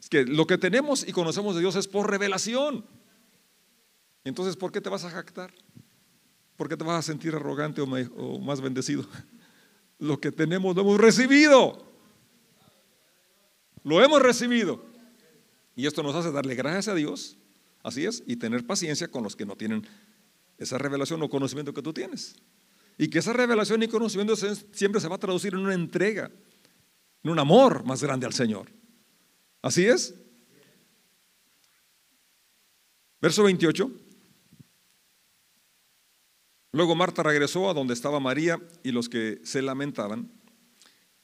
Es 0.00 0.08
que 0.08 0.24
lo 0.24 0.46
que 0.46 0.58
tenemos 0.58 1.06
y 1.06 1.12
conocemos 1.12 1.54
de 1.54 1.62
Dios 1.62 1.74
es 1.76 1.88
por 1.88 2.10
revelación. 2.10 2.84
Entonces, 4.24 4.56
¿por 4.56 4.70
qué 4.70 4.80
te 4.80 4.90
vas 4.90 5.04
a 5.04 5.10
jactar? 5.10 5.52
¿Por 6.56 6.68
qué 6.68 6.76
te 6.76 6.84
vas 6.84 6.98
a 6.98 7.02
sentir 7.02 7.34
arrogante 7.34 7.80
o 7.80 8.38
más 8.38 8.60
bendecido? 8.60 9.06
Lo 9.98 10.20
que 10.20 10.30
tenemos 10.30 10.76
lo 10.76 10.82
hemos 10.82 11.00
recibido. 11.00 11.84
Lo 13.82 14.04
hemos 14.04 14.20
recibido. 14.20 14.84
Y 15.74 15.86
esto 15.86 16.02
nos 16.02 16.14
hace 16.14 16.30
darle 16.30 16.54
gracias 16.54 16.88
a 16.88 16.94
Dios, 16.94 17.36
así 17.82 18.04
es, 18.04 18.22
y 18.26 18.36
tener 18.36 18.66
paciencia 18.66 19.08
con 19.08 19.22
los 19.22 19.34
que 19.34 19.46
no 19.46 19.56
tienen 19.56 19.86
esa 20.58 20.76
revelación 20.78 21.22
o 21.22 21.30
conocimiento 21.30 21.72
que 21.72 21.82
tú 21.82 21.92
tienes. 21.92 22.36
Y 22.98 23.08
que 23.08 23.20
esa 23.20 23.32
revelación 23.32 23.82
y 23.82 23.88
conocimiento 23.88 24.36
siempre 24.36 25.00
se 25.00 25.08
va 25.08 25.16
a 25.16 25.18
traducir 25.18 25.54
en 25.54 25.60
una 25.60 25.74
entrega, 25.74 26.30
en 27.22 27.30
un 27.30 27.38
amor 27.38 27.84
más 27.84 28.02
grande 28.02 28.26
al 28.26 28.32
Señor. 28.34 28.77
Así 29.62 29.86
es. 29.86 30.14
Verso 33.20 33.42
28. 33.42 33.90
Luego 36.72 36.94
Marta 36.94 37.22
regresó 37.22 37.68
a 37.68 37.74
donde 37.74 37.94
estaba 37.94 38.20
María 38.20 38.60
y 38.82 38.92
los 38.92 39.08
que 39.08 39.40
se 39.42 39.62
lamentaban. 39.62 40.30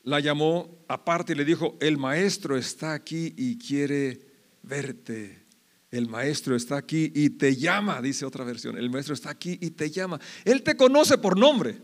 La 0.03 0.20
llamó 0.20 0.85
aparte 0.88 1.33
y 1.33 1.37
le 1.37 1.44
dijo, 1.44 1.79
el 1.81 1.97
maestro 1.97 2.57
está 2.57 2.92
aquí 2.92 3.35
y 3.37 3.57
quiere 3.59 4.20
verte. 4.62 5.44
El 5.90 6.09
maestro 6.09 6.57
está 6.57 6.77
aquí 6.77 7.12
y 7.14 7.31
te 7.31 7.55
llama, 7.55 8.03
dice 8.03 8.25
otra 8.25 8.44
versión. 8.44 8.77
El 8.77 8.90
maestro 8.90 9.14
está 9.14 9.31
aquí 9.31 9.57
y 9.61 9.70
te 9.70 9.90
llama. 9.90 10.18
Él 10.44 10.62
te 10.62 10.77
conoce 10.77 11.18
por 11.18 11.38
nombre. 11.38 11.81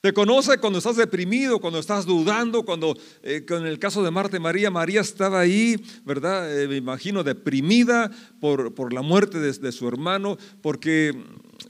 Te 0.00 0.12
conoce 0.12 0.58
cuando 0.58 0.78
estás 0.78 0.94
deprimido, 0.94 1.60
cuando 1.60 1.80
estás 1.80 2.06
dudando, 2.06 2.64
cuando 2.64 2.96
eh, 3.20 3.44
en 3.48 3.66
el 3.66 3.80
caso 3.80 4.00
de 4.04 4.12
Marta 4.12 4.36
y 4.36 4.40
María, 4.40 4.70
María 4.70 5.00
estaba 5.00 5.40
ahí, 5.40 5.74
¿verdad? 6.04 6.56
Eh, 6.56 6.68
me 6.68 6.76
imagino 6.76 7.24
deprimida 7.24 8.08
por, 8.40 8.72
por 8.76 8.92
la 8.92 9.02
muerte 9.02 9.40
de, 9.40 9.72
su 9.72 9.88
hermano, 9.88 10.38
porque 10.62 11.20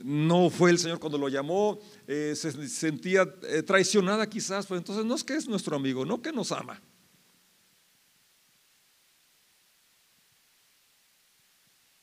no 0.04 0.50
fue 0.50 0.70
el 0.70 0.78
Señor 0.78 1.00
cuando 1.00 1.16
lo 1.16 1.30
llamó, 1.30 1.78
eh, 2.06 2.34
se 2.36 2.68
sentía 2.68 3.24
traicionada 3.64 4.28
quizás, 4.28 4.66
pues 4.66 4.76
entonces 4.76 5.06
no 5.06 5.14
es 5.14 5.24
que 5.24 5.34
es 5.34 5.48
nuestro 5.48 5.76
amigo, 5.76 6.04
no 6.04 6.20
que 6.20 6.30
nos 6.30 6.52
ama. 6.52 6.82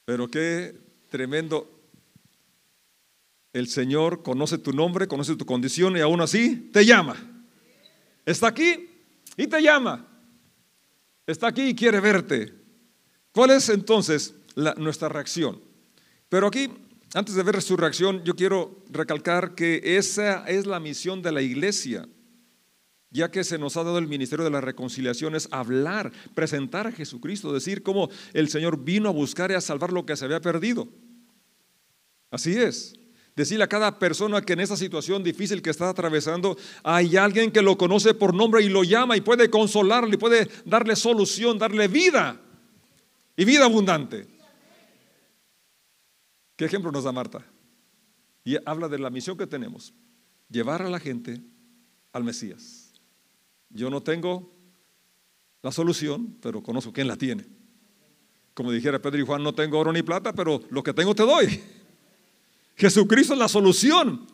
Pero 0.05 0.27
qué 0.27 0.75
tremendo 1.11 1.74
el 3.55 3.69
Señor 3.69 4.21
conoce 4.21 4.57
tu 4.57 4.73
nombre, 4.73 5.07
conoce 5.07 5.33
tu 5.37 5.45
condición 5.45 5.95
y 5.95 6.01
aún 6.01 6.19
así 6.19 6.69
te 6.73 6.85
llama. 6.85 7.15
Está 8.25 8.47
aquí 8.47 8.89
y 9.37 9.47
te 9.47 9.61
llama. 9.61 10.05
Está 11.25 11.47
aquí 11.47 11.69
y 11.69 11.73
quiere 11.73 12.01
verte. 12.01 12.53
¿Cuál 13.31 13.51
es 13.51 13.69
entonces 13.69 14.35
nuestra 14.75 15.07
reacción? 15.07 15.61
Pero 16.27 16.47
aquí, 16.47 16.69
antes 17.13 17.33
de 17.33 17.43
ver 17.43 17.61
su 17.61 17.77
reacción, 17.77 18.21
yo 18.25 18.35
quiero 18.35 18.83
recalcar 18.89 19.55
que 19.55 19.81
esa 19.97 20.45
es 20.49 20.65
la 20.65 20.81
misión 20.81 21.21
de 21.21 21.31
la 21.31 21.41
iglesia, 21.41 22.09
ya 23.09 23.31
que 23.31 23.45
se 23.45 23.57
nos 23.57 23.77
ha 23.77 23.85
dado 23.85 23.99
el 23.99 24.07
ministerio 24.07 24.43
de 24.43 24.51
la 24.51 24.59
reconciliación, 24.59 25.33
es 25.33 25.47
hablar, 25.51 26.11
presentar 26.33 26.87
a 26.87 26.91
Jesucristo, 26.91 27.53
decir 27.53 27.83
cómo 27.83 28.09
el 28.33 28.49
Señor 28.49 28.83
vino 28.83 29.07
a 29.07 29.13
buscar 29.13 29.49
y 29.51 29.53
a 29.53 29.61
salvar 29.61 29.93
lo 29.93 30.05
que 30.05 30.17
se 30.17 30.25
había 30.25 30.41
perdido. 30.41 30.89
Así 32.29 32.57
es. 32.57 32.95
Decirle 33.35 33.65
a 33.65 33.67
cada 33.67 33.99
persona 33.99 34.41
que 34.41 34.53
en 34.53 34.61
esa 34.61 34.77
situación 34.77 35.21
difícil 35.21 35.61
que 35.61 35.69
está 35.69 35.89
atravesando 35.89 36.57
hay 36.83 37.17
alguien 37.17 37.51
que 37.51 37.61
lo 37.61 37.77
conoce 37.77 38.13
por 38.13 38.33
nombre 38.33 38.63
y 38.63 38.69
lo 38.69 38.83
llama 38.83 39.17
y 39.17 39.21
puede 39.21 39.49
consolarle, 39.49 40.17
puede 40.17 40.49
darle 40.63 40.95
solución, 40.95 41.59
darle 41.59 41.89
vida 41.89 42.39
y 43.35 43.43
vida 43.43 43.65
abundante. 43.65 44.25
¿Qué 46.55 46.63
ejemplo 46.63 46.93
nos 46.93 47.03
da 47.03 47.11
Marta? 47.11 47.45
Y 48.45 48.55
habla 48.65 48.87
de 48.87 48.99
la 48.99 49.09
misión 49.09 49.37
que 49.37 49.47
tenemos, 49.47 49.93
llevar 50.49 50.81
a 50.81 50.89
la 50.89 50.99
gente 50.99 51.41
al 52.13 52.23
Mesías. 52.23 52.93
Yo 53.69 53.89
no 53.89 54.01
tengo 54.01 54.53
la 55.61 55.73
solución, 55.73 56.37
pero 56.41 56.63
conozco 56.63 56.93
quién 56.93 57.09
la 57.09 57.17
tiene. 57.17 57.45
Como 58.53 58.71
dijera 58.71 59.01
Pedro 59.01 59.19
y 59.19 59.25
Juan, 59.25 59.43
no 59.43 59.53
tengo 59.53 59.77
oro 59.77 59.91
ni 59.91 60.03
plata, 60.03 60.31
pero 60.31 60.61
lo 60.69 60.81
que 60.81 60.93
tengo 60.93 61.13
te 61.13 61.23
doy. 61.23 61.61
Jesucristo 62.75 63.33
es 63.33 63.39
la 63.39 63.47
solución. 63.47 64.27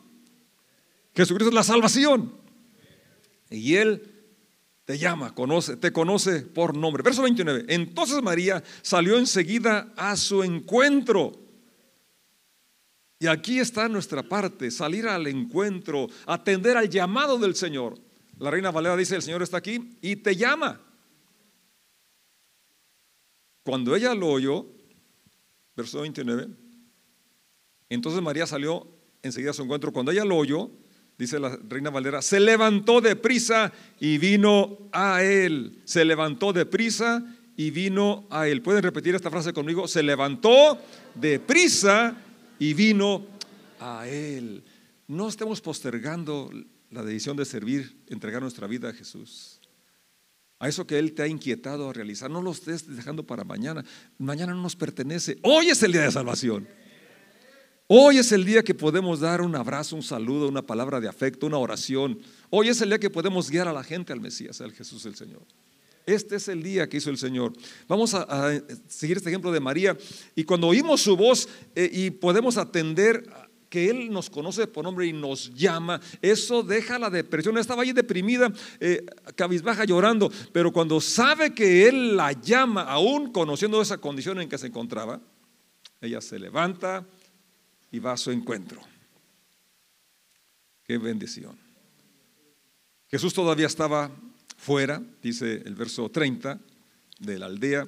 Jesucristo 1.16 1.50
es 1.50 1.56
la 1.56 1.64
salvación. 1.64 2.34
Y 3.50 3.76
Él 3.76 4.12
te 4.86 4.98
llama, 4.98 5.34
te 5.80 5.92
conoce 5.92 6.42
por 6.42 6.76
nombre. 6.76 7.04
Verso 7.04 7.24
29. 7.24 7.66
Entonces 7.68 8.22
María 8.22 8.64
salió 8.82 9.18
enseguida 9.18 9.94
a 9.96 10.16
su 10.16 10.44
encuentro. 10.44 11.34
Y 13.20 13.28
aquí 13.28 13.60
está 13.60 13.88
nuestra 13.88 14.24
parte, 14.24 14.72
salir 14.72 15.08
al 15.08 15.28
encuentro, 15.28 16.08
atender 16.26 16.76
al 16.76 16.90
llamado 16.90 17.38
del 17.38 17.56
Señor. 17.56 18.00
La 18.40 18.50
reina 18.50 18.72
Valera 18.72 18.98
dice, 18.98 19.16
el 19.16 19.22
Señor 19.22 19.44
está 19.44 19.58
aquí 19.58 19.96
y 20.02 20.16
te 20.16 20.36
llama. 20.36 20.82
Cuando 23.64 23.96
ella 23.96 24.16
lo 24.16 24.30
oyó, 24.30 24.66
verso 25.76 26.02
29, 26.02 26.48
entonces 27.96 28.22
María 28.22 28.48
salió 28.48 28.88
enseguida 29.22 29.52
a 29.52 29.54
su 29.54 29.64
encuentro. 29.64 29.92
Cuando 29.92 30.12
ella 30.12 30.26
lo 30.26 30.38
oyó, 30.38 30.72
dice 31.18 31.40
la 31.40 31.58
reina 31.68 31.90
Valera, 31.90 32.22
se 32.22 32.40
levantó 32.40 33.02
de 33.02 33.16
prisa 33.16 33.72
y 34.00 34.18
vino 34.18 34.78
a 34.92 35.24
él. 35.24 35.80
Se 35.84 36.06
levantó 36.06 36.54
de 36.54 36.66
prisa 36.66 37.24
y 37.58 37.70
vino 37.70 38.26
a 38.30 38.48
él. 38.48 38.62
¿Pueden 38.62 38.84
repetir 38.84 39.14
esta 39.14 39.30
frase 39.30 39.54
conmigo? 39.54 39.88
Se 39.88 40.04
levantó 40.04 40.80
de 41.16 41.40
prisa 41.40 42.16
y 42.60 42.74
vino 42.74 43.26
a 43.80 44.08
él. 44.08 44.64
No 45.08 45.28
estemos 45.28 45.60
postergando 45.62 46.50
la 46.90 47.04
decisión 47.04 47.36
de 47.38 47.46
servir, 47.46 47.98
entregar 48.08 48.42
nuestra 48.42 48.68
vida 48.68 48.90
a 48.90 48.94
Jesús. 48.94 49.60
A 50.60 50.70
eso 50.70 50.86
que 50.86 51.00
Él 51.00 51.14
te 51.14 51.24
ha 51.24 51.28
inquietado 51.28 51.90
a 51.90 51.94
realizar, 51.94 52.30
no 52.30 52.42
lo 52.42 52.52
estés 52.52 52.96
dejando 52.96 53.26
para 53.26 53.44
mañana. 53.44 53.84
Mañana 54.20 54.54
no 54.54 54.62
nos 54.62 54.76
pertenece. 54.76 55.40
Hoy 55.42 55.70
es 55.70 55.82
el 55.82 55.92
día 55.92 56.04
de 56.04 56.12
salvación. 56.12 56.68
Hoy 57.94 58.20
es 58.20 58.32
el 58.32 58.46
día 58.46 58.64
que 58.64 58.74
podemos 58.74 59.20
dar 59.20 59.42
un 59.42 59.54
abrazo, 59.54 59.98
un 59.98 60.02
saludo, 60.02 60.48
una 60.48 60.62
palabra 60.62 61.02
de 61.02 61.10
afecto, 61.10 61.46
una 61.46 61.58
oración. 61.58 62.20
Hoy 62.50 62.70
es 62.70 62.80
el 62.80 62.88
día 62.88 63.00
que 63.00 63.10
podemos 63.10 63.50
guiar 63.50 63.68
a 63.68 63.74
la 63.74 63.84
gente 63.84 64.14
al 64.14 64.22
Mesías, 64.22 64.62
al 64.62 64.72
Jesús 64.72 65.06
el 65.06 65.16
Señor. 65.18 65.42
Este 66.06 66.38
es 66.38 66.48
el 66.48 66.64
día 66.64 66.88
que 66.88 66.96
hizo 66.96 67.10
el 67.10 67.18
Señor. 67.18 67.52
Vamos 67.90 68.14
a, 68.14 68.50
seguir 68.88 69.18
este 69.18 69.28
ejemplo 69.28 69.52
de 69.52 69.60
María. 69.60 69.98
Y 70.38 70.46
cuando 70.46 70.68
oímos 70.68 71.02
su 71.02 71.18
voz 71.18 71.50
eh, 71.76 71.90
y 71.92 72.12
podemos 72.12 72.56
atender 72.56 73.30
que 73.68 73.90
Él 73.90 74.10
nos 74.10 74.30
conoce 74.30 74.68
por 74.68 74.86
nombre 74.86 75.08
y 75.08 75.12
nos 75.12 75.54
llama, 75.54 76.00
eso 76.22 76.64
deja 76.64 76.98
la 76.98 77.10
depresión. 77.10 77.58
Estaba 77.58 77.84
ahí 77.84 77.92
deprimida, 77.92 78.54
eh, 78.80 79.06
cabizbaja 79.36 79.84
llorando, 79.84 80.32
pero 80.54 80.72
cuando 80.72 81.02
sabe 81.02 81.54
que 81.54 81.90
Él 81.90 82.16
la 82.16 82.32
llama, 82.32 82.84
aún 82.84 83.34
conociendo 83.34 83.82
esa 83.82 83.98
condición 83.98 84.40
en 84.40 84.48
que 84.48 84.58
se 84.58 84.68
encontraba, 84.68 85.20
ella 86.00 86.22
se 86.22 86.40
levanta, 86.40 87.06
y 87.92 88.00
va 88.00 88.14
a 88.14 88.18
su 88.18 88.32
encuentro. 88.32 88.82
Qué 90.84 90.98
bendición. 90.98 91.58
Jesús 93.10 93.34
todavía 93.34 93.68
estaba 93.68 94.10
fuera, 94.58 95.02
dice 95.22 95.62
el 95.66 95.76
verso 95.76 96.10
30 96.10 96.60
de 97.20 97.40
la 97.40 97.48
aldea, 97.48 97.88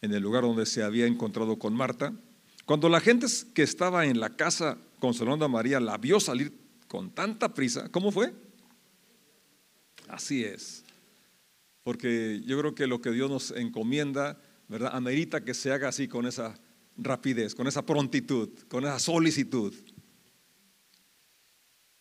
en 0.00 0.14
el 0.14 0.22
lugar 0.22 0.42
donde 0.42 0.66
se 0.66 0.82
había 0.82 1.06
encontrado 1.06 1.58
con 1.58 1.74
Marta. 1.74 2.12
Cuando 2.64 2.88
la 2.88 3.00
gente 3.00 3.26
que 3.54 3.62
estaba 3.62 4.06
en 4.06 4.20
la 4.20 4.36
casa 4.36 4.78
consolando 5.00 5.44
a 5.44 5.48
María 5.48 5.80
la 5.80 5.98
vio 5.98 6.20
salir 6.20 6.52
con 6.88 7.10
tanta 7.10 7.52
prisa, 7.52 7.90
¿cómo 7.90 8.12
fue? 8.12 8.32
Así 10.08 10.44
es. 10.44 10.84
Porque 11.82 12.40
yo 12.46 12.58
creo 12.58 12.74
que 12.74 12.86
lo 12.86 13.00
que 13.00 13.10
Dios 13.10 13.30
nos 13.30 13.50
encomienda, 13.50 14.40
¿verdad? 14.68 14.94
Amerita 14.94 15.44
que 15.44 15.54
se 15.54 15.72
haga 15.72 15.88
así 15.88 16.08
con 16.08 16.26
esa 16.26 16.54
rapidez, 16.96 17.54
con 17.54 17.66
esa 17.66 17.84
prontitud, 17.84 18.50
con 18.68 18.84
esa 18.84 18.98
solicitud. 18.98 19.74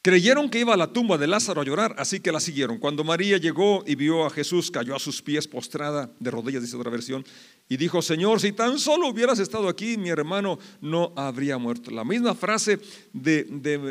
Creyeron 0.04 0.50
que 0.50 0.60
iba 0.60 0.74
a 0.74 0.78
la 0.78 0.92
tumba 0.92 1.18
de 1.18 1.28
Lázaro 1.28 1.62
a 1.62 1.64
llorar, 1.64 1.96
así 1.98 2.20
que 2.20 2.34
la 2.34 2.42
siguieron. 2.42 2.78
Cuando 2.78 3.06
María 3.06 3.38
llegó 3.38 3.86
y 3.88 3.96
vio 3.96 4.26
a 4.26 4.30
Jesús, 4.30 4.70
cayó 4.70 4.94
a 4.98 5.00
sus 5.00 5.22
pies 5.22 5.48
postrada 5.48 6.12
de 6.20 6.30
rodillas, 6.30 6.62
dice 6.62 6.76
otra 6.76 6.92
versión, 6.92 7.26
y 7.70 7.78
dijo, 7.78 8.02
Señor, 8.02 8.42
si 8.42 8.52
tan 8.52 8.80
solo 8.80 9.08
hubieras 9.08 9.40
estado 9.40 9.70
aquí, 9.70 9.98
mi 9.98 10.10
hermano 10.10 10.60
no 10.82 11.14
habría 11.16 11.58
muerto. 11.58 11.90
La 11.90 12.04
misma 12.04 12.36
frase 12.36 12.82
de, 13.14 13.46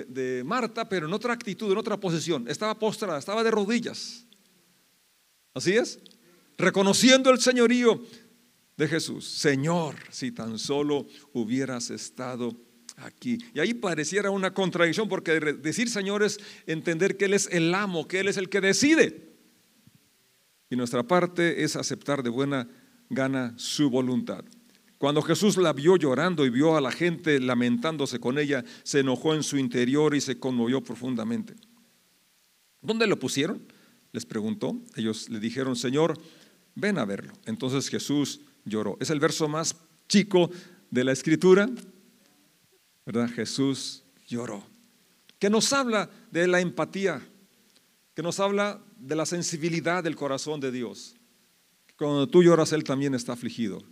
de 0.06 0.42
Marta, 0.44 0.86
pero 0.86 1.06
en 1.06 1.14
otra 1.14 1.32
actitud, 1.32 1.72
en 1.72 1.78
otra 1.78 1.96
posición. 1.96 2.46
Estaba 2.46 2.78
postrada, 2.78 3.18
estaba 3.18 3.42
de 3.42 3.50
rodillas. 3.50 4.26
Así 5.54 5.72
es, 5.72 5.98
reconociendo 6.58 7.30
el 7.30 7.40
señorío 7.40 8.02
de 8.76 8.88
Jesús. 8.88 9.26
Señor, 9.26 9.96
si 10.10 10.32
tan 10.32 10.58
solo 10.58 11.06
hubieras 11.32 11.90
estado 11.90 12.56
aquí. 12.96 13.38
Y 13.54 13.60
ahí 13.60 13.74
pareciera 13.74 14.30
una 14.30 14.54
contradicción 14.54 15.08
porque 15.08 15.40
decir 15.40 15.88
Señor 15.88 16.22
es 16.22 16.38
entender 16.66 17.16
que 17.16 17.26
Él 17.26 17.34
es 17.34 17.48
el 17.50 17.74
amo, 17.74 18.06
que 18.08 18.20
Él 18.20 18.28
es 18.28 18.36
el 18.36 18.48
que 18.48 18.60
decide. 18.60 19.32
Y 20.70 20.76
nuestra 20.76 21.02
parte 21.02 21.64
es 21.64 21.76
aceptar 21.76 22.22
de 22.22 22.30
buena 22.30 22.68
gana 23.10 23.54
su 23.56 23.90
voluntad. 23.90 24.44
Cuando 24.96 25.20
Jesús 25.20 25.56
la 25.56 25.72
vio 25.72 25.96
llorando 25.96 26.46
y 26.46 26.50
vio 26.50 26.76
a 26.76 26.80
la 26.80 26.92
gente 26.92 27.40
lamentándose 27.40 28.20
con 28.20 28.38
ella, 28.38 28.64
se 28.84 29.00
enojó 29.00 29.34
en 29.34 29.42
su 29.42 29.58
interior 29.58 30.14
y 30.14 30.20
se 30.20 30.38
conmovió 30.38 30.82
profundamente. 30.82 31.54
¿Dónde 32.80 33.06
lo 33.06 33.18
pusieron? 33.18 33.66
Les 34.12 34.24
preguntó. 34.24 34.80
Ellos 34.94 35.28
le 35.28 35.40
dijeron, 35.40 35.74
Señor, 35.76 36.18
ven 36.74 36.98
a 36.98 37.04
verlo. 37.04 37.32
Entonces 37.46 37.88
Jesús 37.88 38.40
lloró. 38.64 38.96
Es 39.00 39.10
el 39.10 39.20
verso 39.20 39.48
más 39.48 39.76
chico 40.08 40.50
de 40.90 41.04
la 41.04 41.12
escritura, 41.12 41.68
¿verdad? 43.06 43.30
Jesús 43.30 44.04
lloró. 44.26 44.64
Que 45.38 45.50
nos 45.50 45.72
habla 45.72 46.10
de 46.30 46.46
la 46.46 46.60
empatía, 46.60 47.20
que 48.14 48.22
nos 48.22 48.38
habla 48.40 48.80
de 48.96 49.16
la 49.16 49.26
sensibilidad 49.26 50.04
del 50.04 50.16
corazón 50.16 50.60
de 50.60 50.70
Dios. 50.70 51.16
Cuando 51.96 52.28
tú 52.28 52.42
lloras, 52.42 52.72
Él 52.72 52.84
también 52.84 53.14
está 53.14 53.32
afligido, 53.32 53.82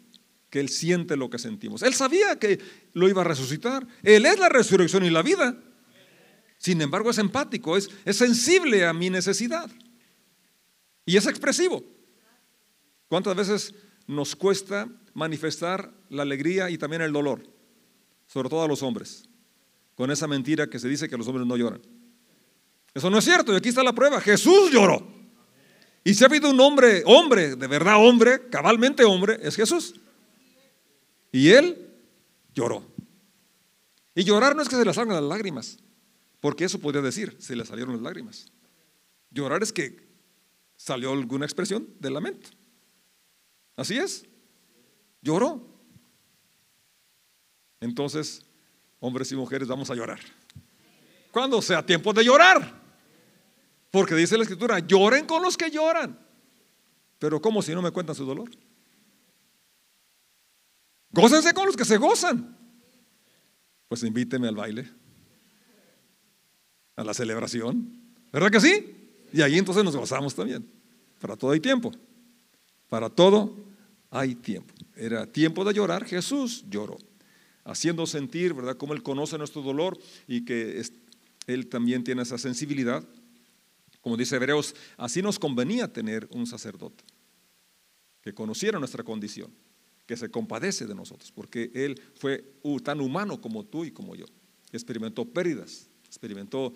que 0.50 0.60
Él 0.60 0.68
siente 0.68 1.16
lo 1.16 1.30
que 1.30 1.38
sentimos. 1.38 1.82
Él 1.82 1.94
sabía 1.94 2.38
que 2.38 2.60
lo 2.92 3.08
iba 3.08 3.22
a 3.22 3.24
resucitar. 3.24 3.86
Él 4.02 4.26
es 4.26 4.38
la 4.38 4.48
resurrección 4.48 5.04
y 5.04 5.10
la 5.10 5.22
vida. 5.22 5.56
Sin 6.58 6.80
embargo, 6.82 7.10
es 7.10 7.18
empático, 7.18 7.76
es, 7.76 7.88
es 8.04 8.16
sensible 8.16 8.84
a 8.84 8.92
mi 8.92 9.10
necesidad. 9.10 9.70
Y 11.06 11.16
es 11.16 11.26
expresivo. 11.26 11.82
¿Cuántas 13.08 13.34
veces 13.34 13.74
nos 14.10 14.34
cuesta 14.34 14.88
manifestar 15.14 15.92
la 16.08 16.22
alegría 16.22 16.68
y 16.68 16.76
también 16.76 17.02
el 17.02 17.12
dolor, 17.12 17.42
sobre 18.26 18.48
todo 18.48 18.62
a 18.62 18.68
los 18.68 18.82
hombres, 18.82 19.28
con 19.94 20.10
esa 20.10 20.26
mentira 20.26 20.68
que 20.68 20.80
se 20.80 20.88
dice 20.88 21.08
que 21.08 21.16
los 21.16 21.28
hombres 21.28 21.46
no 21.46 21.56
lloran. 21.56 21.80
Eso 22.92 23.08
no 23.08 23.18
es 23.18 23.24
cierto, 23.24 23.52
y 23.52 23.56
aquí 23.56 23.68
está 23.68 23.84
la 23.84 23.92
prueba, 23.92 24.20
Jesús 24.20 24.72
lloró. 24.72 25.06
Y 26.02 26.14
si 26.14 26.24
ha 26.24 26.26
habido 26.26 26.50
un 26.50 26.58
hombre, 26.58 27.04
hombre, 27.06 27.54
de 27.54 27.66
verdad 27.68 28.04
hombre, 28.04 28.48
cabalmente 28.50 29.04
hombre, 29.04 29.38
es 29.42 29.54
Jesús. 29.54 29.94
Y 31.30 31.50
él 31.50 31.94
lloró. 32.52 32.84
Y 34.14 34.24
llorar 34.24 34.56
no 34.56 34.62
es 34.62 34.68
que 34.68 34.74
se 34.74 34.84
le 34.84 34.92
salgan 34.92 35.14
las 35.14 35.24
lágrimas, 35.24 35.78
porque 36.40 36.64
eso 36.64 36.80
podría 36.80 37.02
decir, 37.02 37.36
se 37.38 37.54
le 37.54 37.64
salieron 37.64 37.94
las 37.94 38.02
lágrimas. 38.02 38.46
Llorar 39.30 39.62
es 39.62 39.72
que 39.72 40.08
salió 40.76 41.12
alguna 41.12 41.44
expresión 41.44 41.86
del 42.00 42.14
lamento. 42.14 42.50
Así 43.80 43.96
es. 43.96 44.26
Lloró. 45.22 45.66
Entonces, 47.80 48.44
hombres 48.98 49.32
y 49.32 49.36
mujeres, 49.36 49.66
vamos 49.68 49.88
a 49.88 49.94
llorar. 49.94 50.20
Cuando 51.32 51.62
sea 51.62 51.84
tiempo 51.84 52.12
de 52.12 52.22
llorar. 52.22 52.78
Porque 53.90 54.14
dice 54.14 54.36
la 54.36 54.42
escritura, 54.42 54.80
lloren 54.80 55.24
con 55.24 55.42
los 55.42 55.56
que 55.56 55.70
lloran. 55.70 56.18
Pero 57.18 57.40
¿cómo 57.40 57.62
si 57.62 57.72
no 57.72 57.80
me 57.80 57.90
cuentan 57.90 58.14
su 58.14 58.26
dolor? 58.26 58.50
Gócense 61.10 61.54
con 61.54 61.64
los 61.64 61.74
que 61.74 61.86
se 61.86 61.96
gozan. 61.96 62.54
Pues 63.88 64.02
invíteme 64.02 64.46
al 64.46 64.56
baile, 64.56 64.90
a 66.96 67.02
la 67.02 67.14
celebración. 67.14 67.98
¿Verdad 68.30 68.50
que 68.50 68.60
sí? 68.60 69.24
Y 69.32 69.40
ahí 69.40 69.56
entonces 69.56 69.82
nos 69.82 69.96
gozamos 69.96 70.34
también. 70.34 70.70
Para 71.18 71.34
todo 71.34 71.52
hay 71.52 71.60
tiempo. 71.60 71.90
Para 72.90 73.08
todo 73.08 73.69
hay 74.10 74.34
tiempo. 74.34 74.74
Era 74.96 75.26
tiempo 75.26 75.64
de 75.64 75.72
llorar, 75.72 76.04
Jesús 76.04 76.64
lloró, 76.68 76.98
haciendo 77.64 78.06
sentir, 78.06 78.54
¿verdad?, 78.54 78.76
cómo 78.76 78.92
Él 78.92 79.02
conoce 79.02 79.38
nuestro 79.38 79.62
dolor 79.62 79.98
y 80.26 80.44
que 80.44 80.82
Él 81.46 81.68
también 81.68 82.04
tiene 82.04 82.22
esa 82.22 82.38
sensibilidad. 82.38 83.04
Como 84.00 84.16
dice 84.16 84.36
Hebreos, 84.36 84.74
así 84.96 85.22
nos 85.22 85.38
convenía 85.38 85.92
tener 85.92 86.26
un 86.32 86.46
sacerdote 86.46 87.04
que 88.22 88.34
conociera 88.34 88.78
nuestra 88.78 89.04
condición, 89.04 89.50
que 90.06 90.16
se 90.16 90.30
compadece 90.30 90.86
de 90.86 90.94
nosotros, 90.94 91.32
porque 91.32 91.70
Él 91.74 92.00
fue 92.14 92.44
tan 92.82 93.00
humano 93.00 93.40
como 93.40 93.64
tú 93.64 93.84
y 93.84 93.90
como 93.90 94.14
yo. 94.16 94.26
Experimentó 94.72 95.24
pérdidas, 95.24 95.88
experimentó 96.06 96.72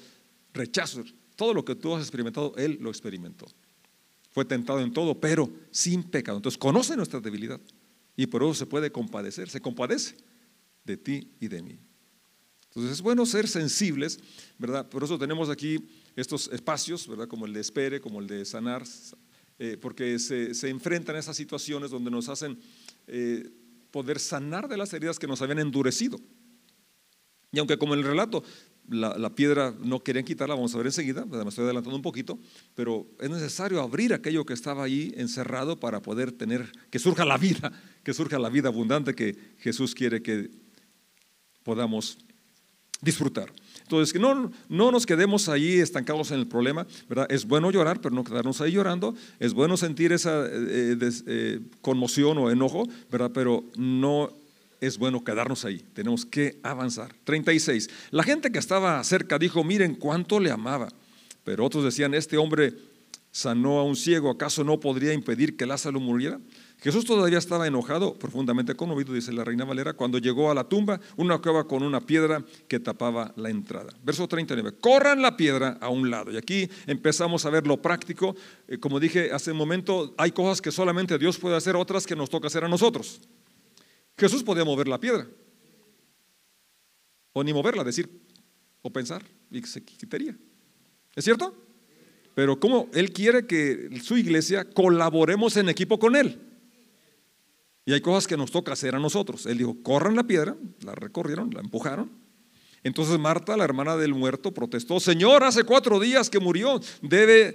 rechazos, 0.52 1.14
todo 1.36 1.52
lo 1.52 1.64
que 1.64 1.74
tú 1.74 1.94
has 1.94 2.02
experimentado, 2.02 2.54
Él 2.56 2.78
lo 2.80 2.90
experimentó. 2.90 3.46
Fue 4.34 4.44
tentado 4.44 4.80
en 4.80 4.92
todo, 4.92 5.20
pero 5.20 5.48
sin 5.70 6.02
pecado. 6.02 6.38
Entonces 6.38 6.58
conoce 6.58 6.96
nuestra 6.96 7.20
debilidad 7.20 7.60
y 8.16 8.26
por 8.26 8.42
eso 8.42 8.52
se 8.52 8.66
puede 8.66 8.90
compadecer, 8.90 9.48
se 9.48 9.60
compadece 9.60 10.16
de 10.82 10.96
ti 10.96 11.30
y 11.38 11.46
de 11.46 11.62
mí. 11.62 11.78
Entonces 12.64 12.90
es 12.90 13.00
bueno 13.00 13.24
ser 13.26 13.46
sensibles, 13.46 14.18
¿verdad? 14.58 14.88
Por 14.88 15.04
eso 15.04 15.16
tenemos 15.20 15.48
aquí 15.50 15.78
estos 16.16 16.48
espacios, 16.48 17.06
¿verdad? 17.06 17.28
Como 17.28 17.46
el 17.46 17.52
de 17.52 17.60
espere, 17.60 18.00
como 18.00 18.18
el 18.18 18.26
de 18.26 18.44
sanar, 18.44 18.82
eh, 19.60 19.78
porque 19.80 20.18
se, 20.18 20.52
se, 20.52 20.68
enfrentan 20.68 21.14
a 21.14 21.20
esas 21.20 21.36
situaciones 21.36 21.92
donde 21.92 22.10
nos 22.10 22.28
hacen 22.28 22.58
eh, 23.06 23.48
poder 23.92 24.18
sanar 24.18 24.66
de 24.66 24.76
las 24.76 24.92
heridas 24.92 25.20
que 25.20 25.28
nos 25.28 25.42
habían 25.42 25.60
endurecido. 25.60 26.18
Y 27.52 27.60
aunque 27.60 27.78
como 27.78 27.94
el 27.94 28.02
relato 28.02 28.42
la, 28.88 29.30
piedra 29.34 29.74
no 29.80 30.00
querían 30.00 30.24
quitarla, 30.24 30.54
vamos 30.54 30.74
a 30.74 30.78
ver 30.78 30.86
enseguida, 30.86 31.24
me 31.24 31.48
estoy 31.48 31.64
adelantando 31.64 31.96
un 31.96 32.02
poquito, 32.02 32.38
pero 32.74 33.06
es 33.20 33.30
necesario 33.30 33.80
abrir 33.80 34.12
aquello 34.12 34.44
que 34.44 34.52
estaba 34.52 34.84
ahí 34.84 35.12
encerrado 35.16 35.80
para 35.80 36.00
poder 36.00 36.32
tener, 36.32 36.70
que 36.90 36.98
surja 36.98 37.24
la 37.24 37.38
vida, 37.38 37.72
que 38.02 38.14
surja 38.14 38.38
la 38.38 38.48
vida 38.48 38.68
abundante 38.68 39.14
que 39.14 39.36
Jesús 39.58 39.94
quiere 39.94 40.22
que 40.22 40.50
podamos 41.62 42.18
disfrutar. 43.00 43.52
Entonces, 43.82 44.12
que 44.12 44.18
no, 44.18 44.50
no 44.68 44.90
nos 44.90 45.04
quedemos 45.04 45.48
ahí 45.48 45.74
estancados 45.78 46.30
en 46.30 46.40
el 46.40 46.46
problema, 46.46 46.86
¿verdad? 47.08 47.26
Es 47.30 47.46
bueno 47.46 47.70
llorar, 47.70 48.00
pero 48.00 48.14
no 48.14 48.24
quedarnos 48.24 48.60
ahí 48.62 48.72
llorando. 48.72 49.14
Es 49.38 49.52
bueno 49.52 49.76
sentir 49.76 50.12
esa 50.12 50.46
eh, 50.46 50.96
eh, 51.26 51.60
conmoción 51.82 52.38
o 52.38 52.50
enojo, 52.50 52.88
¿verdad? 53.10 53.30
Pero 53.34 53.64
no 53.76 54.32
es 54.80 54.98
bueno 54.98 55.24
quedarnos 55.24 55.64
ahí, 55.64 55.84
tenemos 55.94 56.24
que 56.26 56.58
avanzar. 56.62 57.14
36. 57.24 57.88
La 58.10 58.22
gente 58.22 58.52
que 58.52 58.58
estaba 58.58 59.02
cerca 59.04 59.38
dijo, 59.38 59.64
miren 59.64 59.94
cuánto 59.94 60.40
le 60.40 60.50
amaba. 60.50 60.88
Pero 61.44 61.64
otros 61.64 61.84
decían, 61.84 62.14
este 62.14 62.36
hombre 62.36 62.74
sanó 63.30 63.80
a 63.80 63.82
un 63.82 63.96
ciego, 63.96 64.30
¿acaso 64.30 64.62
no 64.62 64.78
podría 64.78 65.12
impedir 65.12 65.56
que 65.56 65.66
Lázaro 65.66 65.98
muriera? 65.98 66.38
Jesús 66.78 67.04
todavía 67.04 67.38
estaba 67.38 67.66
enojado, 67.66 68.14
profundamente 68.14 68.76
conmovido, 68.76 69.12
dice 69.12 69.32
la 69.32 69.42
reina 69.42 69.64
Valera, 69.64 69.94
cuando 69.94 70.18
llegó 70.18 70.50
a 70.50 70.54
la 70.54 70.68
tumba, 70.68 71.00
una 71.16 71.38
cueva 71.38 71.66
con 71.66 71.82
una 71.82 72.00
piedra 72.00 72.44
que 72.68 72.78
tapaba 72.78 73.32
la 73.36 73.50
entrada. 73.50 73.92
Verso 74.04 74.28
39, 74.28 74.74
corran 74.80 75.20
la 75.20 75.36
piedra 75.36 75.78
a 75.80 75.88
un 75.88 76.10
lado. 76.10 76.30
Y 76.30 76.36
aquí 76.36 76.68
empezamos 76.86 77.44
a 77.44 77.50
ver 77.50 77.66
lo 77.66 77.80
práctico. 77.80 78.36
Eh, 78.68 78.78
como 78.78 79.00
dije 79.00 79.32
hace 79.32 79.50
un 79.50 79.56
momento, 79.56 80.14
hay 80.16 80.30
cosas 80.30 80.60
que 80.60 80.70
solamente 80.70 81.18
Dios 81.18 81.38
puede 81.38 81.56
hacer, 81.56 81.74
otras 81.74 82.06
que 82.06 82.14
nos 82.14 82.30
toca 82.30 82.46
hacer 82.46 82.64
a 82.64 82.68
nosotros. 82.68 83.20
Jesús 84.16 84.42
podía 84.42 84.64
mover 84.64 84.88
la 84.88 85.00
piedra. 85.00 85.26
O 87.32 87.42
ni 87.42 87.52
moverla, 87.52 87.82
decir 87.82 88.08
o 88.82 88.90
pensar 88.90 89.24
y 89.50 89.62
se 89.62 89.82
quitaría. 89.82 90.36
¿Es 91.14 91.24
cierto? 91.24 91.54
Pero 92.34 92.58
como 92.58 92.88
Él 92.92 93.12
quiere 93.12 93.46
que 93.46 94.00
su 94.02 94.16
iglesia 94.16 94.64
colaboremos 94.64 95.56
en 95.56 95.68
equipo 95.68 95.98
con 95.98 96.16
Él. 96.16 96.40
Y 97.86 97.92
hay 97.92 98.00
cosas 98.00 98.26
que 98.26 98.36
nos 98.36 98.50
toca 98.50 98.72
hacer 98.72 98.94
a 98.94 98.98
nosotros. 98.98 99.46
Él 99.46 99.58
dijo, 99.58 99.76
corran 99.82 100.16
la 100.16 100.24
piedra, 100.24 100.56
la 100.82 100.94
recorrieron, 100.94 101.50
la 101.52 101.60
empujaron. 101.60 102.10
Entonces 102.82 103.18
Marta, 103.18 103.56
la 103.56 103.64
hermana 103.64 103.96
del 103.96 104.14
muerto, 104.14 104.52
protestó, 104.52 105.00
Señor, 105.00 105.44
hace 105.44 105.64
cuatro 105.64 105.98
días 105.98 106.28
que 106.28 106.38
murió, 106.38 106.80
debe, 107.02 107.54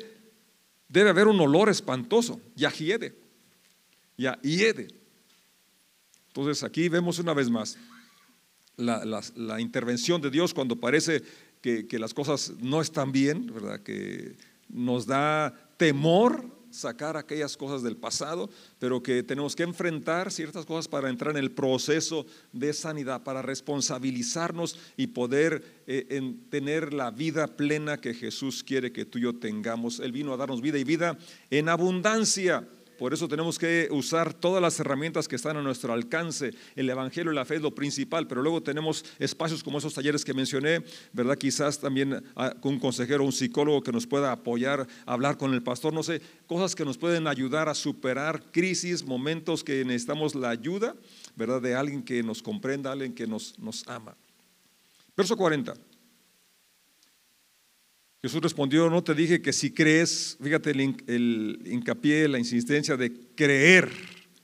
debe 0.88 1.10
haber 1.12 1.28
un 1.28 1.39
olor 1.39 1.69
espantoso. 1.69 2.41
Ya 2.56 2.72
hiede, 2.72 3.15
ya 4.17 4.39
hiede. 4.41 4.98
Entonces 6.39 6.63
aquí 6.63 6.88
vemos 6.88 7.19
una 7.19 7.34
vez 7.34 7.49
más 7.49 7.78
la, 8.78 9.60
intervención 9.60 10.21
de 10.21 10.30
Dios 10.30 10.54
cuando 10.54 10.78
parece 10.78 11.21
que, 11.62 11.99
las 11.99 12.13
cosas 12.13 12.54
no 12.62 12.80
están 12.80 13.12
bien, 13.12 13.54
¿verdad? 13.54 13.82
Que 13.82 14.38
nos 14.69 15.06
da 15.06 15.54
temor 15.75 16.45
sacar 16.71 17.17
aquellas 17.17 17.58
cosas 17.58 17.84
del 17.84 17.97
pasado, 17.97 18.49
pero 18.78 19.04
que 19.04 19.23
tenemos 19.23 19.56
que 19.56 19.63
enfrentar 19.63 20.32
ciertas 20.32 20.65
cosas 20.65 20.88
para 20.88 21.10
entrar 21.10 21.36
en 21.36 21.43
el 21.43 21.52
proceso 21.52 22.25
de 22.54 22.71
sanidad, 22.73 23.23
para 23.23 23.41
responsabilizarnos 23.41 24.80
y 24.95 25.08
poder 25.08 25.84
eh, 25.88 26.36
tener 26.49 26.93
la 26.93 27.12
vida 27.12 27.47
plena 27.47 27.99
que 27.99 28.13
Jesús 28.13 28.63
quiere 28.63 28.93
que 28.93 29.06
tú 29.06 29.17
y 29.17 29.23
yo 29.23 29.36
tengamos. 29.36 29.99
Él 29.99 30.12
vino 30.12 30.34
a 30.34 30.38
darnos 30.38 30.62
vida 30.62 30.78
y 30.78 30.84
vida 30.86 31.17
en 31.49 31.67
abundancia. 31.67 32.65
Por 32.99 33.13
eso 33.13 33.29
tenemos 33.29 33.57
que 33.57 33.88
usar 33.91 34.33
todas 34.33 34.62
las 34.62 34.77
herramientas 34.79 35.29
que 35.29 35.38
están 35.38 35.55
a 35.55 35.62
nuestro 35.62 35.93
alcance. 35.93 36.51
El 36.75 36.89
Evangelio 36.89 37.31
y 37.31 37.35
la 37.35 37.45
fe 37.45 37.55
es 37.55 37.62
lo 37.62 37.73
principal, 37.73 38.27
pero 38.27 38.41
luego 38.41 38.62
tenemos 38.62 39.05
espacios 39.19 39.63
como 39.63 39.77
esos 39.77 39.93
talleres 39.93 40.25
que 40.25 40.33
mencioné, 40.33 40.83
¿verdad? 41.13 41.38
Quizás 41.38 41.79
también 41.79 42.21
ah, 42.35 42.53
un 42.62 42.77
consejero, 42.77 43.23
un 43.23 43.31
psicólogo 43.31 43.81
que 43.81 43.93
nos 43.93 44.05
pueda 44.05 44.33
apoyar, 44.33 44.85
hablar 45.05 45.38
con 45.38 45.53
el 45.53 45.63
pastor, 45.63 45.93
no 45.93 46.03
sé, 46.03 46.21
cosas 46.45 46.75
que 46.75 46.83
nos 46.83 46.97
pueden 46.97 47.25
ayudar 47.27 47.69
a 47.69 47.73
superar 47.73 48.43
crisis, 48.51 49.05
momentos 49.05 49.63
que 49.63 49.85
necesitamos 49.85 50.35
la 50.35 50.49
ayuda, 50.49 50.93
¿verdad? 51.38 51.62
De 51.62 51.75
alguien 51.75 52.03
que 52.03 52.21
nos 52.21 52.43
comprenda, 52.43 52.91
alguien 52.91 53.13
que 53.13 53.25
nos, 53.25 53.57
nos 53.59 53.88
ama. 53.88 54.13
Verso 55.15 55.38
40. 55.38 55.73
Jesús 58.21 58.41
respondió, 58.41 58.89
no 58.89 59.01
te 59.01 59.15
dije 59.15 59.41
que 59.41 59.53
si 59.53 59.71
crees, 59.71 60.38
fíjate 60.43 60.71
el, 60.71 61.62
hincapié, 61.65 62.27
la 62.27 62.38
insistencia 62.38 62.97
de 62.97 63.13
creer, 63.34 63.89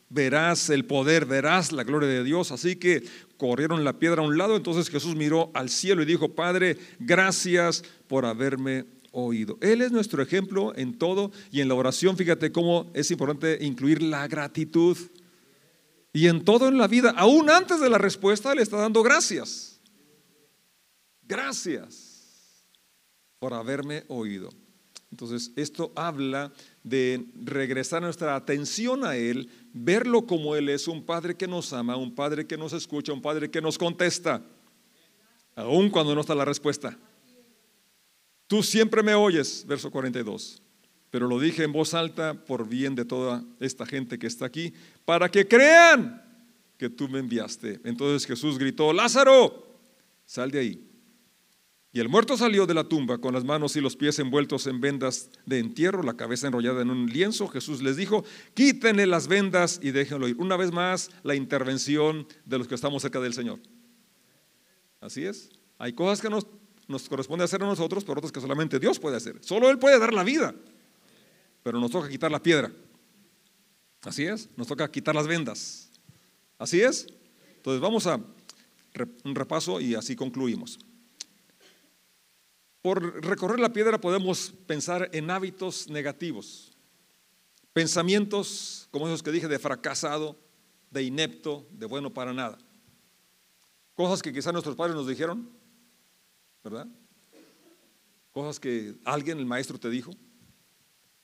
verás 0.07 0.69
el 0.69 0.85
poder, 0.85 1.25
verás 1.25 1.73
la 1.73 1.83
gloria 1.83 2.07
de 2.07 2.23
Dios. 2.23 2.53
Así 2.53 2.77
que 2.77 3.03
corrieron 3.35 3.83
la 3.83 3.99
piedra 3.99 4.21
a 4.21 4.25
un 4.25 4.37
lado, 4.37 4.55
entonces 4.55 4.89
Jesús 4.89 5.15
miró 5.15 5.51
al 5.53 5.69
cielo 5.69 6.01
y 6.01 6.05
dijo, 6.05 6.35
Padre, 6.35 6.77
gracias 6.99 7.83
por 8.07 8.25
haberme 8.25 8.85
oído. 9.11 9.57
Él 9.59 9.81
es 9.81 9.91
nuestro 9.91 10.23
ejemplo 10.23 10.73
en 10.77 10.97
todo 10.97 11.33
y 11.51 11.59
en 11.59 11.67
la 11.67 11.75
oración, 11.75 12.15
fíjate 12.15 12.53
cómo 12.53 12.89
es 12.93 13.11
importante 13.11 13.57
incluir 13.59 14.01
la 14.01 14.25
gratitud. 14.29 14.97
Y 16.13 16.29
en 16.29 16.45
todo 16.45 16.69
en 16.69 16.77
la 16.77 16.87
vida, 16.87 17.13
aún 17.17 17.49
antes 17.49 17.81
de 17.81 17.89
la 17.89 17.97
respuesta, 17.97 18.55
le 18.55 18.61
está 18.61 18.77
dando 18.77 19.03
gracias. 19.03 19.81
Gracias 21.27 22.04
por 23.45 23.53
haberme 23.53 24.05
oído. 24.07 24.49
Entonces, 25.11 25.51
esto 25.55 25.91
habla 25.95 26.51
de 26.81 27.23
regresar 27.43 28.01
nuestra 28.01 28.35
atención 28.35 29.05
a 29.05 29.17
Él, 29.17 29.51
verlo 29.71 30.25
como 30.25 30.55
Él 30.55 30.67
es, 30.67 30.87
un 30.87 31.05
Padre 31.05 31.35
que 31.35 31.47
nos 31.47 31.71
ama, 31.71 31.95
un 31.95 32.15
Padre 32.15 32.47
que 32.47 32.57
nos 32.57 32.73
escucha, 32.73 33.13
un 33.13 33.21
Padre 33.21 33.51
que 33.51 33.61
nos 33.61 33.77
contesta, 33.77 34.41
aun 35.55 35.91
cuando 35.91 36.15
no 36.15 36.21
está 36.21 36.33
la 36.33 36.43
respuesta. 36.43 36.97
Tú 38.47 38.63
siempre 38.63 39.03
me 39.03 39.13
oyes, 39.13 39.63
verso 39.67 39.91
42, 39.91 40.63
pero 41.11 41.27
lo 41.27 41.39
dije 41.39 41.65
en 41.65 41.71
voz 41.71 41.93
alta 41.93 42.33
por 42.33 42.67
bien 42.67 42.95
de 42.95 43.05
toda 43.05 43.43
esta 43.59 43.85
gente 43.85 44.17
que 44.17 44.25
está 44.25 44.47
aquí, 44.47 44.73
para 45.05 45.29
que 45.29 45.47
crean 45.47 46.19
que 46.79 46.89
tú 46.89 47.07
me 47.07 47.19
enviaste. 47.19 47.79
Entonces 47.83 48.25
Jesús 48.25 48.57
gritó, 48.57 48.91
Lázaro, 48.91 49.77
sal 50.25 50.49
de 50.49 50.59
ahí. 50.59 50.94
Y 51.95 52.01
el 52.01 52.09
muerto 52.09 52.35
salió 52.35 52.65
de 52.65 52.73
la 52.73 52.83
tumba 52.83 53.19
con 53.19 53.33
las 53.33 53.45
manos 53.45 53.77
y 53.77 53.79
los 53.79 53.95
pies 53.95 54.19
envueltos 54.19 54.67
en 54.67 54.81
vendas 54.81 55.29
de 55.45 55.59
entierro, 55.59 56.03
la 56.03 56.17
cabeza 56.17 56.45
enrollada 56.45 56.81
en 56.81 56.89
un 56.89 57.05
lienzo. 57.05 57.47
Jesús 57.47 57.81
les 57.81 57.95
dijo, 57.95 58.25
quítenle 58.53 59.07
las 59.07 59.29
vendas 59.29 59.79
y 59.81 59.91
déjenlo 59.91 60.27
ir. 60.27 60.35
Una 60.37 60.57
vez 60.57 60.73
más, 60.73 61.09
la 61.23 61.35
intervención 61.35 62.27
de 62.43 62.57
los 62.57 62.67
que 62.67 62.75
estamos 62.75 63.01
cerca 63.01 63.21
del 63.21 63.33
Señor. 63.33 63.61
Así 64.99 65.23
es. 65.23 65.47
Hay 65.77 65.93
cosas 65.93 66.19
que 66.19 66.29
nos, 66.29 66.45
nos 66.89 67.07
corresponde 67.07 67.45
hacer 67.45 67.63
a 67.63 67.65
nosotros, 67.65 68.03
pero 68.03 68.17
otras 68.19 68.33
que 68.33 68.41
solamente 68.41 68.77
Dios 68.77 68.99
puede 68.99 69.15
hacer. 69.15 69.37
Solo 69.39 69.69
Él 69.69 69.79
puede 69.79 69.97
dar 69.97 70.13
la 70.13 70.25
vida, 70.25 70.53
pero 71.63 71.79
nos 71.79 71.91
toca 71.91 72.09
quitar 72.09 72.29
la 72.29 72.43
piedra. 72.43 72.73
Así 74.01 74.25
es. 74.25 74.49
Nos 74.57 74.67
toca 74.67 74.91
quitar 74.91 75.15
las 75.15 75.27
vendas. 75.27 75.89
Así 76.59 76.81
es. 76.81 77.07
Entonces 77.55 77.79
vamos 77.79 78.05
a 78.05 78.19
un 79.23 79.33
repaso 79.33 79.79
y 79.79 79.95
así 79.95 80.17
concluimos. 80.17 80.77
Por 82.85 83.25
recorrer 83.25 83.59
la 83.59 83.73
piedra 83.73 83.99
podemos 83.99 84.53
pensar 84.67 85.09
en 85.11 85.31
hábitos 85.31 85.89
negativos, 85.89 86.77
pensamientos 87.73 88.87
como 88.91 89.07
esos 89.07 89.23
que 89.23 89.31
dije 89.31 89.47
de 89.47 89.57
fracasado, 89.57 90.37
de 90.91 91.01
inepto, 91.01 91.65
de 91.71 91.87
bueno 91.87 92.13
para 92.13 92.31
nada. 92.31 92.59
Cosas 93.95 94.21
que 94.21 94.31
quizás 94.31 94.53
nuestros 94.53 94.75
padres 94.75 94.95
nos 94.95 95.07
dijeron, 95.07 95.49
¿verdad? 96.63 96.87
Cosas 98.31 98.59
que 98.59 98.93
alguien, 99.03 99.39
el 99.39 99.47
maestro, 99.47 99.79
te 99.79 99.89
dijo, 99.89 100.11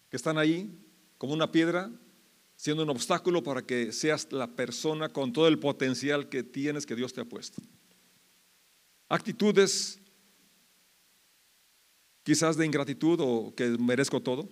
que 0.10 0.18
están 0.18 0.40
ahí 0.40 0.84
como 1.20 1.34
una 1.34 1.52
piedra, 1.52 1.92
siendo 2.56 2.82
un 2.82 2.90
obstáculo 2.90 3.44
para 3.44 3.62
que 3.62 3.92
seas 3.92 4.32
la 4.32 4.48
persona 4.48 5.10
con 5.10 5.32
todo 5.32 5.48
el 5.48 5.60
potencial 5.60 6.28
que 6.28 6.42
tienes 6.42 6.88
que 6.88 6.96
Dios 6.96 7.14
te 7.14 7.22
ha 7.22 7.26
puesto. 7.26 7.62
Actitudes 9.10 10.01
quizás 12.24 12.58
de 12.58 12.66
ingratitud 12.66 13.20
o 13.22 13.54
que 13.56 13.70
merezco 13.78 14.22
todo. 14.22 14.50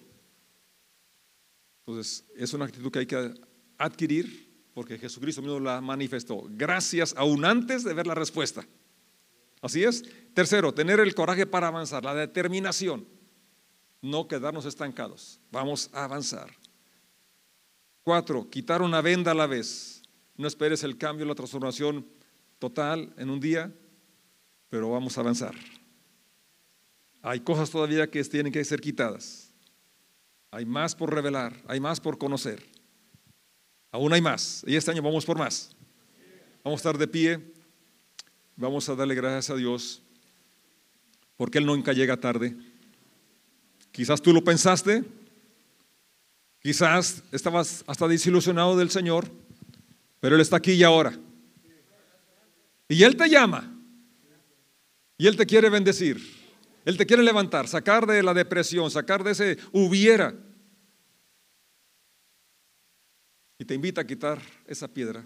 Entonces, 1.86 2.26
es 2.36 2.54
una 2.54 2.66
actitud 2.66 2.92
que 2.92 3.00
hay 3.00 3.06
que 3.06 3.34
adquirir 3.78 4.50
porque 4.74 4.98
Jesucristo 4.98 5.42
mismo 5.42 5.60
la 5.60 5.82
manifestó. 5.82 6.44
Gracias 6.52 7.14
aún 7.18 7.44
antes 7.44 7.84
de 7.84 7.94
ver 7.94 8.08
la 8.08 8.16
respuesta. 8.16 8.66
Así 9.62 9.84
es. 9.84 10.04
Tercero, 10.34 10.74
tener 10.74 11.00
el 11.00 11.14
coraje 11.14 11.46
para 11.46 11.68
avanzar, 11.68 12.04
la 12.04 12.14
determinación. 12.16 13.06
No 14.02 14.28
quedarnos 14.28 14.66
estancados. 14.66 15.40
Vamos 15.52 15.90
a 15.92 16.06
avanzar. 16.06 16.50
Cuatro, 18.04 18.50
quitar 18.50 18.82
una 18.82 19.02
venda 19.02 19.32
a 19.32 19.36
la 19.36 19.48
vez. 19.48 20.02
No 20.38 20.48
esperes 20.48 20.84
el 20.84 20.98
cambio, 20.98 21.26
la 21.26 21.36
transformación 21.36 22.08
total 22.58 23.14
en 23.18 23.30
un 23.30 23.40
día, 23.40 23.74
pero 24.70 24.92
vamos 24.92 25.18
a 25.18 25.22
avanzar. 25.22 25.56
Hay 27.22 27.42
cosas 27.42 27.70
todavía 27.70 28.10
que 28.10 28.24
tienen 28.24 28.52
que 28.52 28.64
ser 28.64 28.80
quitadas. 28.80 29.52
Hay 30.52 30.66
más 30.66 30.96
por 30.96 31.14
revelar, 31.14 31.54
hay 31.68 31.80
más 31.80 32.00
por 32.00 32.18
conocer. 32.18 32.66
Aún 33.92 34.14
hay 34.14 34.22
más. 34.22 34.64
Y 34.66 34.76
este 34.76 34.92
año 34.92 35.02
vamos 35.02 35.26
por 35.26 35.38
más. 35.38 35.76
Vamos 36.64 36.78
a 36.78 36.82
estar 36.82 36.98
de 36.98 37.08
pie. 37.08 37.40
Vamos 38.56 38.88
a 38.90 38.96
darle 38.96 39.16
gracias 39.16 39.50
a 39.50 39.56
Dios 39.56 40.02
porque 41.38 41.58
Él 41.58 41.66
nunca 41.66 41.94
llega 41.94 42.18
tarde. 42.18 42.54
Quizás 43.92 44.22
tú 44.22 44.34
lo 44.34 44.44
pensaste. 44.44 45.06
Quizás 46.62 47.24
estabas 47.32 47.84
hasta 47.88 48.08
desilusionado 48.08 48.78
del 48.78 48.90
Señor, 48.90 49.32
pero 50.20 50.36
Él 50.36 50.42
está 50.42 50.58
aquí 50.58 50.74
y 50.74 50.84
ahora. 50.84 51.18
Y 52.90 53.04
Él 53.04 53.16
te 53.16 53.30
llama. 53.30 53.74
Y 55.18 55.28
Él 55.28 55.38
te 55.38 55.46
quiere 55.46 55.70
bendecir. 55.70 56.39
Él 56.86 56.98
te 56.98 57.06
quiere 57.06 57.24
levantar, 57.24 57.68
sacar 57.68 58.06
de 58.06 58.24
la 58.24 58.34
depresión, 58.34 58.90
sacar 58.90 59.24
de 59.24 59.32
ese 59.32 59.58
hubiera. 59.72 60.34
Y 63.58 63.66
te 63.66 63.74
invita 63.76 64.02
a 64.02 64.08
quitar 64.08 64.42
esa 64.66 64.88
piedra. 64.88 65.26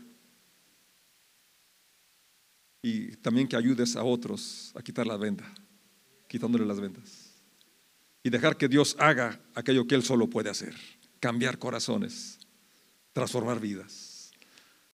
Y 2.81 3.15
también 3.17 3.47
que 3.47 3.55
ayudes 3.55 3.95
a 3.95 4.03
otros 4.03 4.73
a 4.75 4.81
quitar 4.81 5.07
la 5.07 5.15
venda, 5.15 5.45
quitándole 6.27 6.65
las 6.65 6.79
vendas. 6.79 7.33
Y 8.23 8.29
dejar 8.29 8.57
que 8.57 8.67
Dios 8.67 8.95
haga 8.99 9.39
aquello 9.53 9.87
que 9.87 9.95
Él 9.95 10.03
solo 10.03 10.29
puede 10.29 10.49
hacer, 10.49 10.75
cambiar 11.19 11.59
corazones, 11.59 12.39
transformar 13.13 13.59
vidas. 13.59 14.02